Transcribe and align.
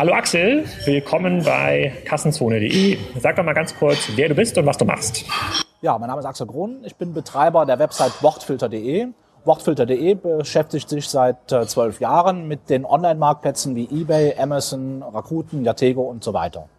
Hallo 0.00 0.14
Axel, 0.14 0.64
willkommen 0.86 1.44
bei 1.44 1.92
Kassenzone.de. 2.06 2.96
Sag 3.18 3.36
doch 3.36 3.44
mal 3.44 3.52
ganz 3.52 3.76
kurz, 3.76 4.08
wer 4.16 4.30
du 4.30 4.34
bist 4.34 4.56
und 4.56 4.64
was 4.64 4.78
du 4.78 4.86
machst. 4.86 5.26
Ja, 5.82 5.98
mein 5.98 6.08
Name 6.08 6.20
ist 6.20 6.24
Axel 6.24 6.46
Grun. 6.46 6.78
Ich 6.86 6.96
bin 6.96 7.12
Betreiber 7.12 7.66
der 7.66 7.78
Website 7.78 8.22
Wortfilter.de. 8.22 9.08
Wortfilter.de 9.44 10.14
beschäftigt 10.14 10.88
sich 10.88 11.06
seit 11.06 11.52
äh, 11.52 11.66
zwölf 11.66 12.00
Jahren 12.00 12.48
mit 12.48 12.70
den 12.70 12.86
Online-Marktplätzen 12.86 13.76
wie 13.76 13.90
eBay, 13.92 14.34
Amazon, 14.38 15.02
Rakuten, 15.02 15.66
Yatego 15.66 16.00
und 16.04 16.24
so 16.24 16.32
weiter. 16.32 16.70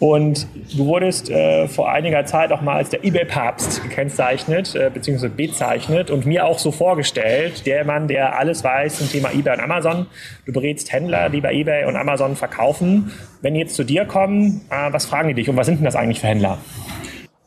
Und 0.00 0.46
du 0.74 0.86
wurdest 0.86 1.28
äh, 1.28 1.68
vor 1.68 1.90
einiger 1.90 2.24
Zeit 2.24 2.52
auch 2.52 2.62
mal 2.62 2.76
als 2.76 2.88
der 2.88 3.04
eBay-Papst 3.04 3.82
gekennzeichnet, 3.82 4.74
äh, 4.74 4.90
beziehungsweise 4.92 5.28
bezeichnet 5.28 6.10
und 6.10 6.24
mir 6.24 6.46
auch 6.46 6.58
so 6.58 6.72
vorgestellt, 6.72 7.66
der 7.66 7.84
Mann, 7.84 8.08
der 8.08 8.38
alles 8.38 8.64
weiß 8.64 8.96
zum 8.96 9.10
Thema 9.10 9.30
eBay 9.30 9.58
und 9.58 9.60
Amazon. 9.60 10.06
Du 10.46 10.52
berätst 10.54 10.90
Händler, 10.90 11.28
die 11.28 11.42
bei 11.42 11.52
eBay 11.52 11.84
und 11.84 11.96
Amazon 11.96 12.34
verkaufen. 12.34 13.12
Wenn 13.42 13.52
die 13.52 13.60
jetzt 13.60 13.76
zu 13.76 13.84
dir 13.84 14.06
kommen, 14.06 14.62
äh, 14.70 14.90
was 14.90 15.04
fragen 15.04 15.28
die 15.28 15.34
dich 15.34 15.50
und 15.50 15.56
was 15.58 15.66
sind 15.66 15.76
denn 15.76 15.84
das 15.84 15.96
eigentlich 15.96 16.20
für 16.20 16.28
Händler? 16.28 16.56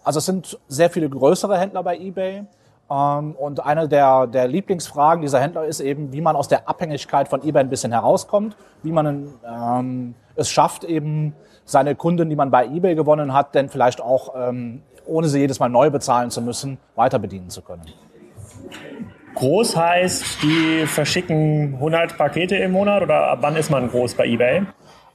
Also 0.03 0.19
es 0.19 0.25
sind 0.27 0.59
sehr 0.67 0.91
viele 0.91 1.09
größere 1.09 1.59
Händler 1.59 1.81
bei 1.81 1.97
eBay. 1.97 2.43
Ähm, 2.93 3.31
und 3.35 3.65
eine 3.65 3.87
der, 3.87 4.27
der 4.27 4.47
Lieblingsfragen 4.47 5.21
dieser 5.21 5.39
Händler 5.39 5.65
ist 5.65 5.79
eben, 5.79 6.11
wie 6.13 6.21
man 6.21 6.35
aus 6.35 6.47
der 6.47 6.67
Abhängigkeit 6.69 7.27
von 7.27 7.41
eBay 7.41 7.61
ein 7.61 7.69
bisschen 7.69 7.91
herauskommt, 7.91 8.55
wie 8.83 8.91
man 8.91 9.29
ähm, 9.47 10.15
es 10.35 10.49
schafft, 10.49 10.83
eben 10.83 11.33
seine 11.65 11.95
Kunden, 11.95 12.29
die 12.29 12.35
man 12.35 12.51
bei 12.51 12.65
eBay 12.65 12.95
gewonnen 12.95 13.33
hat, 13.33 13.55
denn 13.55 13.69
vielleicht 13.69 14.01
auch, 14.01 14.33
ähm, 14.37 14.83
ohne 15.05 15.27
sie 15.27 15.39
jedes 15.39 15.59
Mal 15.59 15.69
neu 15.69 15.89
bezahlen 15.89 16.29
zu 16.29 16.41
müssen, 16.41 16.77
weiter 16.95 17.19
bedienen 17.19 17.49
zu 17.49 17.61
können. 17.61 17.83
Groß 19.35 19.75
heißt, 19.75 20.43
die 20.43 20.85
verschicken 20.85 21.75
100 21.75 22.17
Pakete 22.17 22.55
im 22.57 22.73
Monat 22.73 23.01
oder 23.01 23.29
ab 23.29 23.39
wann 23.41 23.55
ist 23.55 23.71
man 23.71 23.89
groß 23.89 24.13
bei 24.13 24.27
eBay? 24.27 24.63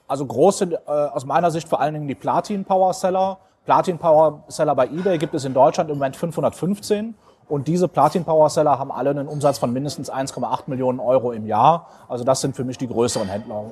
Also 0.09 0.27
groß 0.27 0.59
sind 0.59 0.73
äh, 0.73 0.79
aus 0.87 1.25
meiner 1.25 1.51
Sicht 1.51 1.69
vor 1.69 1.81
allen 1.81 1.95
Dingen 1.95 2.09
die 2.09 2.17
Platin 2.17 2.65
Power 2.65 2.93
Seller. 2.93 3.39
Platin 3.65 3.99
Power 3.99 4.43
Seller 4.49 4.75
bei 4.75 4.87
eBay 4.87 5.19
gibt 5.19 5.35
es 5.35 5.45
in 5.45 5.55
Deutschland 5.55 5.91
im 5.91 5.99
Moment 5.99 6.17
515 6.17 7.15
und 7.49 7.69
diese 7.69 7.89
Platin 7.89 8.25
Power 8.25 8.51
Seller 8.51 8.79
haben 8.79 8.93
alle 8.93 9.11
einen 9.11 9.29
Umsatz 9.29 9.59
von 9.59 9.73
mindestens 9.73 10.13
1,8 10.13 10.65
Millionen 10.67 11.01
Euro 11.01 11.33
im 11.33 11.47
Jahr. 11.47 11.89
Also 12.09 12.25
das 12.25 12.41
sind 12.41 12.57
für 12.57 12.65
mich 12.65 12.79
die 12.79 12.89
größeren 12.89 13.29
Händler 13.29 13.65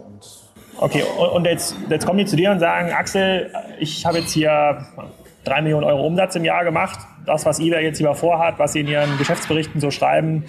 Okay, 0.78 1.04
und 1.32 1.46
jetzt, 1.46 1.74
jetzt 1.88 2.04
kommen 2.04 2.18
die 2.18 2.26
zu 2.26 2.36
dir 2.36 2.50
und 2.50 2.60
sagen, 2.60 2.92
Axel, 2.92 3.50
ich 3.78 4.04
habe 4.04 4.18
jetzt 4.18 4.32
hier 4.32 4.86
drei 5.42 5.62
Millionen 5.62 5.84
Euro 5.84 6.06
Umsatz 6.06 6.36
im 6.36 6.44
Jahr 6.44 6.64
gemacht. 6.64 6.98
Das, 7.24 7.46
was 7.46 7.58
eBay 7.58 7.82
jetzt 7.82 7.98
lieber 7.98 8.14
vorhat, 8.14 8.58
was 8.58 8.74
sie 8.74 8.80
in 8.80 8.88
ihren 8.88 9.16
Geschäftsberichten 9.16 9.80
so 9.80 9.90
schreiben, 9.90 10.44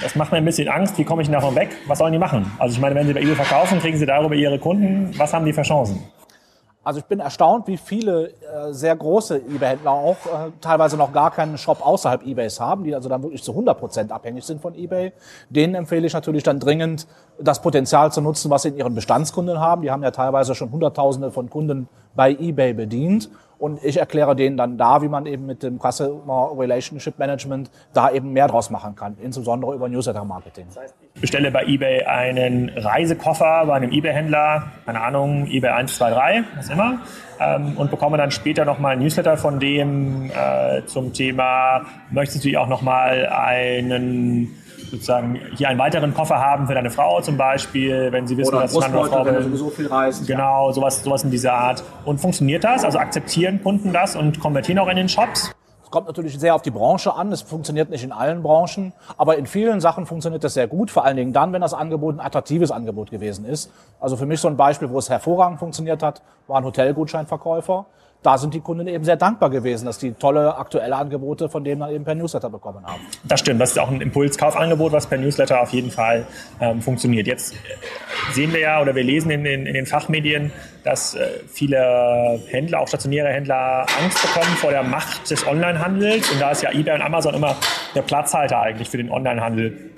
das 0.00 0.14
macht 0.16 0.32
mir 0.32 0.38
ein 0.38 0.44
bisschen 0.44 0.68
Angst. 0.68 0.96
Wie 0.96 1.04
komme 1.04 1.22
ich 1.22 1.30
davon 1.30 1.54
weg? 1.54 1.68
Was 1.86 1.98
sollen 1.98 2.12
die 2.12 2.18
machen? 2.18 2.50
Also 2.58 2.74
ich 2.74 2.80
meine, 2.80 2.94
wenn 2.94 3.06
sie 3.06 3.12
bei 3.12 3.20
eBay 3.20 3.34
verkaufen, 3.34 3.78
kriegen 3.80 3.98
sie 3.98 4.06
darüber 4.06 4.34
ihre 4.34 4.58
Kunden. 4.58 5.12
Was 5.18 5.34
haben 5.34 5.44
die 5.44 5.52
für 5.52 5.62
Chancen? 5.62 6.02
Also 6.86 7.00
ich 7.00 7.06
bin 7.06 7.18
erstaunt, 7.18 7.66
wie 7.66 7.78
viele 7.78 8.28
äh, 8.28 8.70
sehr 8.70 8.94
große 8.94 9.38
eBay-Händler 9.38 9.90
auch 9.90 10.18
äh, 10.26 10.52
teilweise 10.60 10.96
noch 10.96 11.12
gar 11.12 11.32
keinen 11.32 11.58
Shop 11.58 11.84
außerhalb 11.84 12.24
eBays 12.24 12.60
haben, 12.60 12.84
die 12.84 12.94
also 12.94 13.08
dann 13.08 13.24
wirklich 13.24 13.42
zu 13.42 13.50
100 13.50 13.76
Prozent 13.76 14.12
abhängig 14.12 14.44
sind 14.44 14.62
von 14.62 14.72
eBay. 14.72 15.12
Denen 15.50 15.74
empfehle 15.74 16.06
ich 16.06 16.12
natürlich 16.12 16.44
dann 16.44 16.60
dringend, 16.60 17.08
das 17.40 17.60
Potenzial 17.60 18.12
zu 18.12 18.20
nutzen, 18.20 18.52
was 18.52 18.62
sie 18.62 18.68
in 18.68 18.76
ihren 18.76 18.94
Bestandskunden 18.94 19.58
haben. 19.58 19.82
Die 19.82 19.90
haben 19.90 20.04
ja 20.04 20.12
teilweise 20.12 20.54
schon 20.54 20.70
Hunderttausende 20.70 21.32
von 21.32 21.50
Kunden 21.50 21.88
bei 22.16 22.32
eBay 22.32 22.72
bedient 22.72 23.30
und 23.58 23.82
ich 23.82 23.96
erkläre 23.96 24.36
denen 24.36 24.56
dann 24.56 24.76
da, 24.76 25.00
wie 25.00 25.08
man 25.08 25.24
eben 25.26 25.46
mit 25.46 25.62
dem 25.62 25.78
Customer 25.78 26.52
Relationship 26.56 27.18
Management 27.18 27.70
da 27.94 28.10
eben 28.10 28.32
mehr 28.32 28.48
draus 28.48 28.70
machen 28.70 28.94
kann, 28.94 29.16
insbesondere 29.22 29.74
über 29.74 29.88
Newsletter-Marketing. 29.88 30.66
Das 30.68 30.76
heißt, 30.76 30.94
ich 31.14 31.20
bestelle 31.20 31.50
bei 31.50 31.64
eBay 31.64 32.04
einen 32.04 32.68
Reisekoffer 32.68 33.64
bei 33.66 33.74
einem 33.74 33.92
eBay-Händler, 33.92 34.72
keine 34.84 35.00
Ahnung, 35.00 35.46
eBay 35.46 35.70
123, 35.70 36.44
was 36.56 36.68
immer, 36.68 36.98
ähm, 37.40 37.76
und 37.76 37.90
bekomme 37.90 38.18
dann 38.18 38.30
später 38.30 38.64
nochmal 38.64 38.92
ein 38.92 38.98
Newsletter 38.98 39.38
von 39.38 39.58
dem 39.58 40.30
äh, 40.30 40.84
zum 40.84 41.14
Thema, 41.14 41.82
möchtest 42.10 42.44
du 42.44 42.60
auch 42.60 42.68
nochmal 42.68 43.26
einen 43.26 44.54
sozusagen 44.90 45.40
hier 45.56 45.68
einen 45.68 45.78
weiteren 45.78 46.14
Koffer 46.14 46.40
haben 46.40 46.66
für 46.66 46.74
deine 46.74 46.90
Frau 46.90 47.20
zum 47.20 47.36
Beispiel, 47.36 48.12
wenn 48.12 48.26
sie 48.26 48.36
wissen, 48.36 48.54
Oder 48.54 48.62
dass 48.62 48.74
Mann 48.74 48.94
oder 48.94 49.08
Frau 49.08 49.24
wenn 49.24 49.42
sowieso 49.42 49.70
viel 49.70 49.86
reist. 49.86 50.26
Genau, 50.26 50.72
sowas, 50.72 51.02
sowas 51.02 51.24
in 51.24 51.30
dieser 51.30 51.52
Art. 51.52 51.82
Und 52.04 52.20
funktioniert 52.20 52.64
das? 52.64 52.84
Also 52.84 52.98
akzeptieren 52.98 53.62
Kunden 53.62 53.92
das 53.92 54.16
und 54.16 54.40
konvertieren 54.40 54.78
auch 54.78 54.88
in 54.88 54.96
den 54.96 55.08
Shops? 55.08 55.52
Es 55.86 55.90
kommt 55.92 56.08
natürlich 56.08 56.36
sehr 56.36 56.54
auf 56.56 56.62
die 56.62 56.72
Branche 56.72 57.14
an. 57.14 57.30
Es 57.30 57.42
funktioniert 57.42 57.90
nicht 57.90 58.02
in 58.02 58.10
allen 58.10 58.42
Branchen, 58.42 58.92
aber 59.16 59.38
in 59.38 59.46
vielen 59.46 59.80
Sachen 59.80 60.04
funktioniert 60.04 60.42
das 60.42 60.54
sehr 60.54 60.66
gut. 60.66 60.90
Vor 60.90 61.04
allen 61.04 61.16
Dingen 61.16 61.32
dann, 61.32 61.52
wenn 61.52 61.60
das 61.60 61.74
Angebot 61.74 62.16
ein 62.16 62.20
attraktives 62.20 62.72
Angebot 62.72 63.12
gewesen 63.12 63.44
ist. 63.44 63.70
Also 64.00 64.16
für 64.16 64.26
mich 64.26 64.40
so 64.40 64.48
ein 64.48 64.56
Beispiel, 64.56 64.90
wo 64.90 64.98
es 64.98 65.08
hervorragend 65.08 65.60
funktioniert 65.60 66.02
hat, 66.02 66.22
war 66.48 66.58
ein 66.58 66.64
Hotelgutscheinverkäufer 66.64 67.86
da 68.26 68.38
sind 68.38 68.54
die 68.54 68.60
Kunden 68.60 68.88
eben 68.88 69.04
sehr 69.04 69.14
dankbar 69.14 69.50
gewesen, 69.50 69.86
dass 69.86 69.98
die 69.98 70.12
tolle 70.12 70.56
aktuelle 70.56 70.96
Angebote 70.96 71.48
von 71.48 71.62
denen 71.62 71.80
dann 71.80 71.92
eben 71.92 72.04
per 72.04 72.16
Newsletter 72.16 72.50
bekommen 72.50 72.84
haben. 72.84 73.00
Das 73.22 73.38
stimmt, 73.38 73.60
das 73.60 73.70
ist 73.70 73.78
auch 73.78 73.88
ein 73.88 74.00
Impulskaufangebot, 74.00 74.90
was 74.90 75.06
per 75.06 75.16
Newsletter 75.16 75.60
auf 75.60 75.72
jeden 75.72 75.92
Fall 75.92 76.26
ähm, 76.60 76.82
funktioniert. 76.82 77.28
Jetzt 77.28 77.54
sehen 78.32 78.52
wir 78.52 78.58
ja 78.58 78.82
oder 78.82 78.96
wir 78.96 79.04
lesen 79.04 79.30
in 79.30 79.44
den, 79.44 79.64
in 79.64 79.74
den 79.74 79.86
Fachmedien, 79.86 80.50
dass 80.82 81.14
äh, 81.14 81.24
viele 81.46 82.40
Händler, 82.48 82.80
auch 82.80 82.88
stationäre 82.88 83.28
Händler, 83.28 83.86
Angst 84.02 84.20
bekommen 84.22 84.56
vor 84.56 84.72
der 84.72 84.82
Macht 84.82 85.30
des 85.30 85.46
Onlinehandels. 85.46 86.28
Und 86.32 86.40
da 86.40 86.50
ist 86.50 86.62
ja 86.62 86.72
eBay 86.72 86.96
und 86.96 87.02
Amazon 87.02 87.32
immer 87.32 87.54
der 87.94 88.02
Platzhalter 88.02 88.60
eigentlich 88.60 88.90
für 88.90 88.96
den 88.96 89.08
Onlinehandel. 89.08 89.92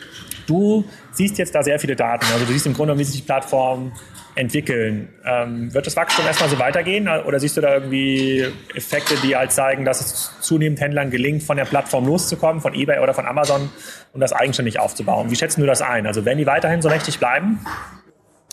Du 0.46 0.84
siehst 1.12 1.38
jetzt 1.38 1.54
da 1.54 1.62
sehr 1.62 1.78
viele 1.78 1.96
Daten. 1.96 2.26
Also 2.30 2.44
du 2.44 2.52
siehst 2.52 2.66
im 2.66 2.74
Grunde, 2.74 2.98
wie 2.98 3.04
sich 3.04 3.22
die 3.22 3.26
Plattform 3.26 3.92
entwickeln. 4.38 5.08
Ähm, 5.24 5.74
wird 5.74 5.86
das 5.86 5.96
Wachstum 5.96 6.24
erstmal 6.24 6.48
so 6.48 6.58
weitergehen 6.58 7.08
oder 7.08 7.40
siehst 7.40 7.56
du 7.56 7.60
da 7.60 7.74
irgendwie 7.74 8.46
Effekte, 8.74 9.14
die 9.22 9.34
halt 9.36 9.50
zeigen, 9.50 9.84
dass 9.84 10.00
es 10.00 10.32
zunehmend 10.40 10.80
Händlern 10.80 11.10
gelingt, 11.10 11.42
von 11.42 11.56
der 11.56 11.64
Plattform 11.64 12.06
loszukommen, 12.06 12.62
von 12.62 12.72
eBay 12.72 13.00
oder 13.00 13.14
von 13.14 13.26
Amazon 13.26 13.68
und 14.12 14.20
das 14.20 14.32
eigenständig 14.32 14.78
aufzubauen? 14.78 15.30
Wie 15.30 15.36
schätzen 15.36 15.60
du 15.60 15.66
das 15.66 15.82
ein? 15.82 16.06
Also 16.06 16.24
werden 16.24 16.38
die 16.38 16.46
weiterhin 16.46 16.80
so 16.80 16.88
mächtig 16.88 17.18
bleiben? 17.18 17.58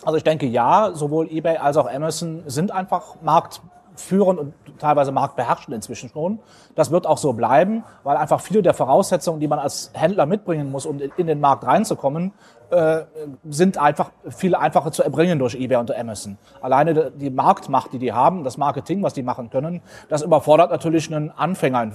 Also 0.04 0.18
ich 0.18 0.24
denke 0.24 0.48
ja, 0.48 0.92
sowohl 0.94 1.30
eBay 1.32 1.58
als 1.58 1.78
auch 1.78 1.90
Amazon 1.90 2.44
sind 2.48 2.72
einfach 2.72 3.22
Markt 3.22 3.62
führend 3.96 4.40
und 4.40 4.54
teilweise 4.80 5.12
marktbeherrschend 5.12 5.76
inzwischen 5.76 6.10
schon. 6.10 6.40
Das 6.76 6.92
wird 6.92 7.08
auch 7.08 7.18
so 7.18 7.34
bleiben, 7.34 7.84
weil 8.04 8.18
einfach 8.18 8.42
viele 8.42 8.62
der 8.62 8.74
Voraussetzungen, 8.74 9.40
die 9.40 9.48
man 9.48 9.60
als 9.60 9.92
Händler 9.94 10.26
mitbringen 10.26 10.72
muss, 10.72 10.86
um 10.86 11.00
in 11.00 11.28
den 11.28 11.40
Markt 11.40 11.66
reinzukommen, 11.66 12.34
äh, 12.72 13.04
sind 13.48 13.78
einfach 13.78 14.12
viel 14.30 14.56
einfacher 14.56 14.92
zu 14.92 15.04
erbringen 15.04 15.40
durch 15.40 15.56
eBay 15.56 15.78
und 15.78 15.96
Amazon. 15.96 16.38
Alleine 16.62 17.12
die 17.12 17.30
Marktmacht, 17.30 17.94
die 17.94 18.00
die 18.00 18.12
haben, 18.12 18.44
das 18.44 18.58
Marketing, 18.58 19.04
was 19.04 19.14
die 19.14 19.24
machen 19.24 19.50
können, 19.50 19.82
das 20.10 20.22
überfordert 20.22 20.72
natürlich 20.72 21.14
einen 21.14 21.32
Anfänger 21.32 21.92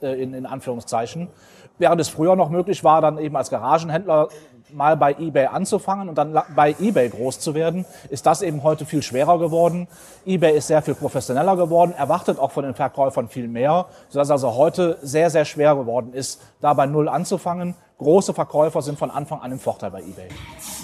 in, 0.00 0.34
äh, 0.34 0.46
Anführungszeichen. 0.46 1.28
Während 1.78 2.00
es 2.00 2.08
früher 2.08 2.36
noch 2.36 2.50
möglich 2.50 2.84
war, 2.84 3.00
dann 3.00 3.18
eben 3.18 3.36
als 3.36 3.50
Garagenhändler 3.50 4.28
mal 4.72 4.96
bei 4.96 5.14
eBay 5.18 5.46
anzufangen 5.46 6.08
und 6.08 6.16
dann 6.16 6.38
bei 6.54 6.74
eBay 6.80 7.08
groß 7.08 7.40
zu 7.40 7.54
werden, 7.54 7.84
ist 8.10 8.26
das 8.26 8.42
eben 8.42 8.62
heute 8.62 8.86
viel 8.86 9.02
schwerer 9.02 9.38
geworden. 9.38 9.88
eBay 10.26 10.56
ist 10.56 10.68
sehr 10.68 10.82
viel 10.82 10.94
professioneller 10.94 11.56
geworden, 11.56 11.92
erwartet 11.96 12.38
auch 12.38 12.50
von 12.50 12.64
den 12.64 12.74
Verkäufern 12.74 13.28
viel 13.28 13.48
mehr, 13.48 13.86
sodass 14.08 14.30
also 14.30 14.54
heute 14.54 14.98
sehr, 15.02 15.30
sehr 15.30 15.44
schwer 15.44 15.74
geworden 15.74 16.12
ist, 16.12 16.40
da 16.60 16.74
bei 16.74 16.86
Null 16.86 17.08
anzufangen. 17.08 17.74
Große 17.98 18.34
Verkäufer 18.34 18.82
sind 18.82 18.98
von 18.98 19.10
Anfang 19.10 19.40
an 19.40 19.52
im 19.52 19.58
Vorteil 19.58 19.90
bei 19.90 20.00
eBay. 20.00 20.28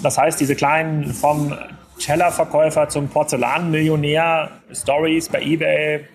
Das 0.03 0.17
heißt, 0.17 0.39
diese 0.39 0.55
kleinen 0.55 1.05
vom 1.13 1.53
Tellerverkäufer 1.99 2.87
zum 2.87 3.09
Porzellanmillionär 3.09 4.49
Stories 4.71 5.27
bei 5.27 5.41
eBay, 5.41 6.05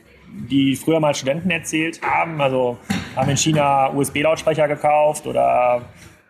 die 0.51 0.77
früher 0.77 1.01
mal 1.01 1.15
Studenten 1.15 1.51
erzählt 1.51 2.01
haben, 2.03 2.41
also 2.41 2.79
haben 3.17 3.31
in 3.31 3.37
China 3.37 3.93
USB-Lautsprecher 3.95 4.69
gekauft 4.69 5.27
oder 5.27 5.83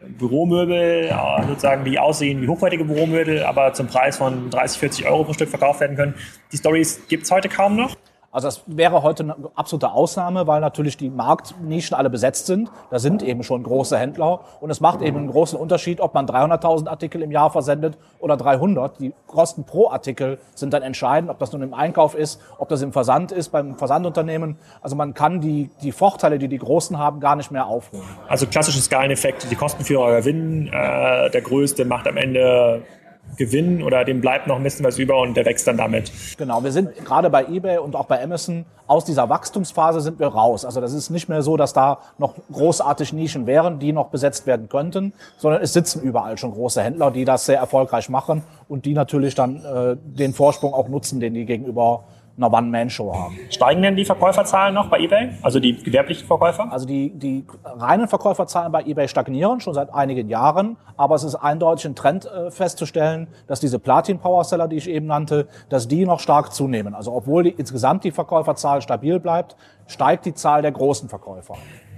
Büromöbel, 0.07 1.15
sozusagen, 1.49 1.85
die 1.85 1.99
aussehen 1.99 2.43
wie 2.43 2.49
hochwertige 2.49 2.85
Büromöbel, 2.85 3.43
aber 3.43 3.73
zum 3.73 3.87
Preis 3.87 4.19
von 4.19 4.51
30, 4.51 4.79
40 4.79 5.07
Euro 5.07 5.25
pro 5.25 5.33
Stück 5.33 5.49
verkauft 5.49 5.81
werden 5.81 5.97
können. 5.97 6.15
Die 6.53 6.57
Stories 6.57 7.07
gibt 7.09 7.25
es 7.25 7.31
heute 7.31 7.49
kaum 7.49 7.77
noch. 7.77 7.97
Also 8.35 8.49
das 8.49 8.63
wäre 8.67 9.05
heute 9.05 9.23
eine 9.23 9.37
absolute 9.55 9.93
Ausnahme, 9.93 10.49
weil 10.49 10.61
natürlich 10.61 10.97
die 10.97 11.09
Marktnischen 11.09 11.95
alle 11.95 12.11
besetzt 12.11 12.47
sind. 12.47 12.69
Da 12.91 12.99
sind 12.99 13.23
eben 13.23 13.45
schon 13.45 13.63
große 13.63 13.97
Händler 13.97 14.41
und 14.61 14.71
es 14.71 14.81
macht 14.81 15.03
eben 15.03 15.19
einen 15.19 15.31
großen 15.31 15.57
Unterschied, 15.57 16.01
ob 16.01 16.15
man 16.15 16.27
300.000 16.27 16.89
Artikel 16.89 17.23
im 17.23 17.31
Jahr 17.31 17.51
versendet 17.51 17.97
oder 18.19 18.37
300. 18.37 18.99
Die 18.99 19.13
Kosten 19.29 19.63
pro 19.63 19.89
Artikel 19.89 20.41
sind 20.57 20.73
dann 20.75 20.83
entscheidend, 20.83 21.31
ob 21.31 21.39
das 21.39 21.53
nun 21.53 21.63
im 21.63 21.75
Einkauf 21.75 22.17
ist, 22.17 22.41
ob 22.59 22.69
das 22.69 22.83
im 22.83 22.93
Versand 22.93 23.31
ist, 23.31 23.51
beim 23.51 23.77
Versandunternehmen. 23.77 24.59
Also 24.83 24.97
man 24.97 25.15
kann 25.15 25.41
die, 25.41 25.71
die 25.83 25.93
Vorteile, 25.93 26.41
die 26.41 26.49
die 26.49 26.59
Großen 26.59 26.99
haben, 26.99 27.21
gar 27.21 27.37
nicht 27.37 27.53
mehr 27.53 27.69
aufholen. 27.69 28.03
Also 28.27 28.49
klassische 28.49 28.81
Skaleneffekte, 28.81 29.47
die 29.47 29.55
Kostenführer 29.55 30.17
gewinnen. 30.17 30.67
Äh, 30.73 31.31
der 31.31 31.41
Größte 31.41 31.85
macht 31.85 32.09
am 32.09 32.17
Ende 32.17 32.83
Gewinn 33.37 33.83
oder 33.83 34.05
dem 34.05 34.21
bleibt 34.21 34.47
noch 34.47 34.57
ein 34.57 34.63
bisschen 34.63 34.85
was 34.85 34.99
über 34.99 35.21
und 35.21 35.37
der 35.37 35.45
wächst 35.45 35.67
dann 35.67 35.77
damit. 35.77 36.13
Genau, 36.39 36.63
wir 36.63 36.73
sind 36.73 36.95
gerade 37.05 37.31
bei 37.31 37.45
eBay 37.45 37.79
und 37.79 37.97
auch 37.97 38.07
bei 38.07 38.23
Amazon 38.23 38.65
aus 38.87 39.05
dieser 39.05 39.29
Wachstumsphase 39.29 40.01
sind 40.01 40.21
wir 40.21 40.29
raus. 40.29 40.65
Also 40.65 40.81
das 40.81 40.93
ist 40.93 41.11
nicht 41.11 41.29
mehr 41.29 41.43
so, 41.43 41.57
dass 41.57 41.73
da 41.73 41.99
noch 42.19 42.35
großartig 42.53 43.13
Nischen 43.13 43.47
wären, 43.47 43.79
die 43.79 43.93
noch 43.93 44.09
besetzt 44.09 44.47
werden 44.47 44.69
könnten, 44.69 45.15
sondern 45.37 45.63
es 45.63 45.73
sitzen 45.73 46.03
überall 46.03 46.39
schon 46.39 46.53
große 46.53 46.83
Händler, 46.83 47.11
die 47.11 47.25
das 47.25 47.47
sehr 47.47 47.59
erfolgreich 47.59 48.09
machen 48.09 48.43
und 48.69 48.85
die 48.85 48.93
natürlich 48.93 49.35
dann 49.35 49.65
äh, 49.65 49.97
den 49.97 50.35
Vorsprung 50.35 50.75
auch 50.75 50.89
nutzen, 50.89 51.21
den 51.21 51.35
die 51.35 51.47
gegenüber 51.47 52.05
einer 52.37 52.53
One-Man-Show 52.53 53.15
haben. 53.15 53.39
Steigen 53.51 53.83
denn 53.83 53.97
die 53.97 54.05
Verkäuferzahlen 54.05 54.75
noch 54.75 54.89
bei 54.89 54.99
eBay? 54.99 55.31
Also 55.43 55.61
die 55.61 55.77
gewerblichen 55.77 56.27
Verkäufer? 56.27 56.71
Also 56.73 56.87
die, 56.87 57.11
die 57.11 57.47
reinen 57.65 58.09
Verkäuferzahlen 58.09 58.73
bei 58.73 58.83
eBay 58.83 59.09
stagnieren 59.09 59.61
schon 59.61 59.75
seit 59.75 59.95
einigen 59.95 60.29
Jahren, 60.29 60.77
aber 60.97 61.15
es 61.15 61.25
ist 61.25 61.37
eindeutig 61.37 61.87
ein 61.87 61.95
Trend 61.95 62.27
äh, 62.27 62.51
festzustellen, 62.51 63.29
dass 63.47 63.61
diese 63.61 63.79
Platin-Power-Seller, 63.79 64.69
die 64.69 64.77
ich 64.77 64.89
eben 64.89 65.07
nannte, 65.07 65.49
dass 65.69 65.87
die 65.87 66.05
noch 66.05 66.21
stark 66.21 66.53
zunehmen. 66.53 66.95
Also 66.95 67.13
obwohl 67.13 67.45
die, 67.45 67.51
insgesamt 67.51 68.05
die 68.05 68.11
Verkäuferzahl 68.11 68.83
stabil 68.83 69.21
bleibt, 69.21 69.57
steigt 69.87 70.27
die 70.27 70.35
Zahl 70.35 70.63
der 70.63 70.73
großen 70.73 71.09
Verkäufer. 71.09 71.55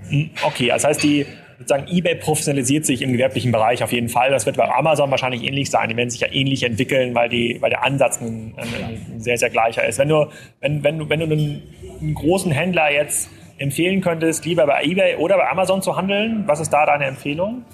Hm, 0.08 0.30
okay, 0.44 0.68
das 0.68 0.84
heißt, 0.84 1.02
die 1.02 1.26
sozusagen 1.58 1.86
eBay 1.88 2.16
professionalisiert 2.16 2.84
sich 2.84 3.02
im 3.02 3.12
gewerblichen 3.12 3.52
Bereich 3.52 3.82
auf 3.82 3.92
jeden 3.92 4.08
Fall. 4.08 4.30
Das 4.30 4.46
wird 4.46 4.56
bei 4.56 4.68
Amazon 4.70 5.10
wahrscheinlich 5.10 5.42
ähnlich 5.42 5.70
sein. 5.70 5.88
Die 5.88 5.96
werden 5.96 6.10
sich 6.10 6.20
ja 6.20 6.28
ähnlich 6.30 6.62
entwickeln, 6.62 7.14
weil, 7.14 7.28
die, 7.28 7.58
weil 7.60 7.70
der 7.70 7.84
Ansatz 7.84 8.20
ein, 8.20 8.54
ein 8.56 9.20
sehr, 9.20 9.38
sehr 9.38 9.50
gleicher 9.50 9.86
ist. 9.86 9.98
Wenn 9.98 10.08
du, 10.08 10.26
wenn, 10.60 10.84
wenn 10.84 11.08
wenn 11.08 11.20
du 11.20 11.26
einen, 11.26 11.62
einen 12.00 12.14
großen 12.14 12.52
Händler 12.52 12.92
jetzt 12.92 13.30
empfehlen 13.58 14.00
könntest, 14.00 14.44
lieber 14.44 14.66
bei 14.66 14.82
eBay 14.84 15.16
oder 15.16 15.36
bei 15.36 15.48
Amazon 15.48 15.82
zu 15.82 15.96
handeln, 15.96 16.44
was 16.46 16.60
ist 16.60 16.70
da 16.70 16.84
deine 16.86 17.06
Empfehlung? 17.06 17.64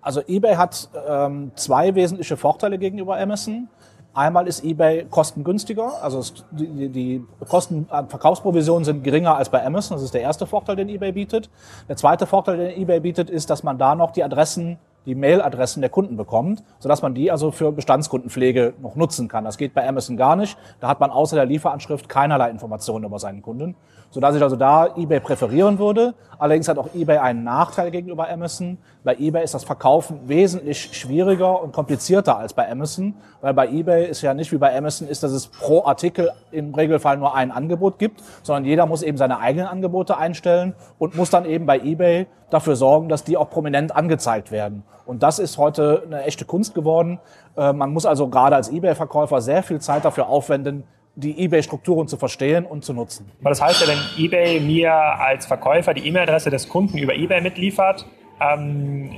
Also 0.00 0.20
eBay 0.26 0.54
hat 0.54 0.88
ähm, 1.08 1.50
zwei 1.56 1.94
wesentliche 1.94 2.36
Vorteile 2.36 2.78
gegenüber 2.78 3.18
Amazon. 3.18 3.68
Einmal 4.16 4.46
ist 4.46 4.64
eBay 4.64 5.04
kostengünstiger, 5.10 6.02
also 6.02 6.22
die, 6.50 7.22
Kosten 7.46 7.86
an 7.90 8.08
Verkaufsprovisionen 8.08 8.82
sind 8.82 9.04
geringer 9.04 9.36
als 9.36 9.50
bei 9.50 9.62
Amazon. 9.62 9.98
Das 9.98 10.02
ist 10.02 10.14
der 10.14 10.22
erste 10.22 10.46
Vorteil, 10.46 10.74
den 10.74 10.88
eBay 10.88 11.12
bietet. 11.12 11.50
Der 11.86 11.96
zweite 11.96 12.24
Vorteil, 12.24 12.56
den 12.56 12.80
eBay 12.80 13.00
bietet, 13.00 13.28
ist, 13.28 13.50
dass 13.50 13.62
man 13.62 13.76
da 13.76 13.94
noch 13.94 14.12
die 14.12 14.24
Adressen 14.24 14.78
die 15.04 15.14
Mailadressen 15.14 15.82
der 15.82 15.90
Kunden 15.90 16.16
bekommt, 16.16 16.64
sodass 16.78 17.02
man 17.02 17.14
die 17.14 17.30
also 17.30 17.50
für 17.50 17.72
Bestandskundenpflege 17.72 18.72
noch 18.80 18.96
nutzen 18.96 19.28
kann. 19.28 19.44
Das 19.44 19.58
geht 19.58 19.74
bei 19.74 19.86
Amazon 19.86 20.16
gar 20.16 20.34
nicht. 20.34 20.58
Da 20.80 20.88
hat 20.88 20.98
man 20.98 21.10
außer 21.10 21.36
der 21.36 21.46
Lieferanschrift 21.46 22.08
keinerlei 22.08 22.50
Informationen 22.50 23.04
über 23.04 23.18
seinen 23.18 23.42
Kunden, 23.42 23.76
sodass 24.16 24.34
ich 24.34 24.42
also 24.42 24.56
da 24.56 24.96
eBay 24.96 25.20
präferieren 25.20 25.78
würde. 25.78 26.14
Allerdings 26.38 26.68
hat 26.68 26.78
auch 26.78 26.88
eBay 26.94 27.18
einen 27.18 27.44
Nachteil 27.44 27.90
gegenüber 27.90 28.30
Amazon. 28.30 28.78
Bei 29.04 29.14
eBay 29.14 29.44
ist 29.44 29.52
das 29.52 29.62
Verkaufen 29.62 30.20
wesentlich 30.26 30.96
schwieriger 30.96 31.62
und 31.62 31.74
komplizierter 31.74 32.38
als 32.38 32.54
bei 32.54 32.66
Amazon, 32.70 33.12
weil 33.42 33.52
bei 33.52 33.68
eBay 33.68 34.08
ist 34.08 34.22
ja 34.22 34.32
nicht 34.32 34.52
wie 34.52 34.56
bei 34.56 34.74
Amazon 34.74 35.06
ist, 35.06 35.22
dass 35.22 35.32
es 35.32 35.48
pro 35.48 35.84
Artikel 35.84 36.30
im 36.50 36.74
Regelfall 36.74 37.18
nur 37.18 37.34
ein 37.34 37.50
Angebot 37.50 37.98
gibt, 37.98 38.22
sondern 38.42 38.64
jeder 38.64 38.86
muss 38.86 39.02
eben 39.02 39.18
seine 39.18 39.38
eigenen 39.38 39.66
Angebote 39.66 40.16
einstellen 40.16 40.74
und 40.96 41.14
muss 41.14 41.28
dann 41.28 41.44
eben 41.44 41.66
bei 41.66 41.78
eBay 41.78 42.26
dafür 42.48 42.74
sorgen, 42.74 43.10
dass 43.10 43.22
die 43.22 43.36
auch 43.36 43.50
prominent 43.50 43.94
angezeigt 43.94 44.50
werden. 44.50 44.82
Und 45.04 45.22
das 45.22 45.38
ist 45.38 45.58
heute 45.58 46.04
eine 46.06 46.22
echte 46.22 46.46
Kunst 46.46 46.74
geworden. 46.74 47.20
Äh, 47.54 47.74
man 47.74 47.92
muss 47.92 48.06
also 48.06 48.28
gerade 48.28 48.56
als 48.56 48.72
eBay-Verkäufer 48.72 49.42
sehr 49.42 49.62
viel 49.62 49.78
Zeit 49.78 50.06
dafür 50.06 50.28
aufwenden, 50.28 50.84
die 51.16 51.44
eBay-Strukturen 51.44 52.08
zu 52.08 52.16
verstehen 52.16 52.66
und 52.66 52.84
zu 52.84 52.92
nutzen. 52.92 53.30
Aber 53.40 53.50
das 53.50 53.60
heißt 53.60 53.80
ja, 53.80 53.88
wenn 53.88 53.98
eBay 54.22 54.60
mir 54.60 54.92
als 54.92 55.46
Verkäufer 55.46 55.94
die 55.94 56.06
E-Mail-Adresse 56.06 56.50
des 56.50 56.68
Kunden 56.68 56.98
über 56.98 57.14
eBay 57.14 57.40
mitliefert, 57.40 58.06
ähm, 58.38 59.10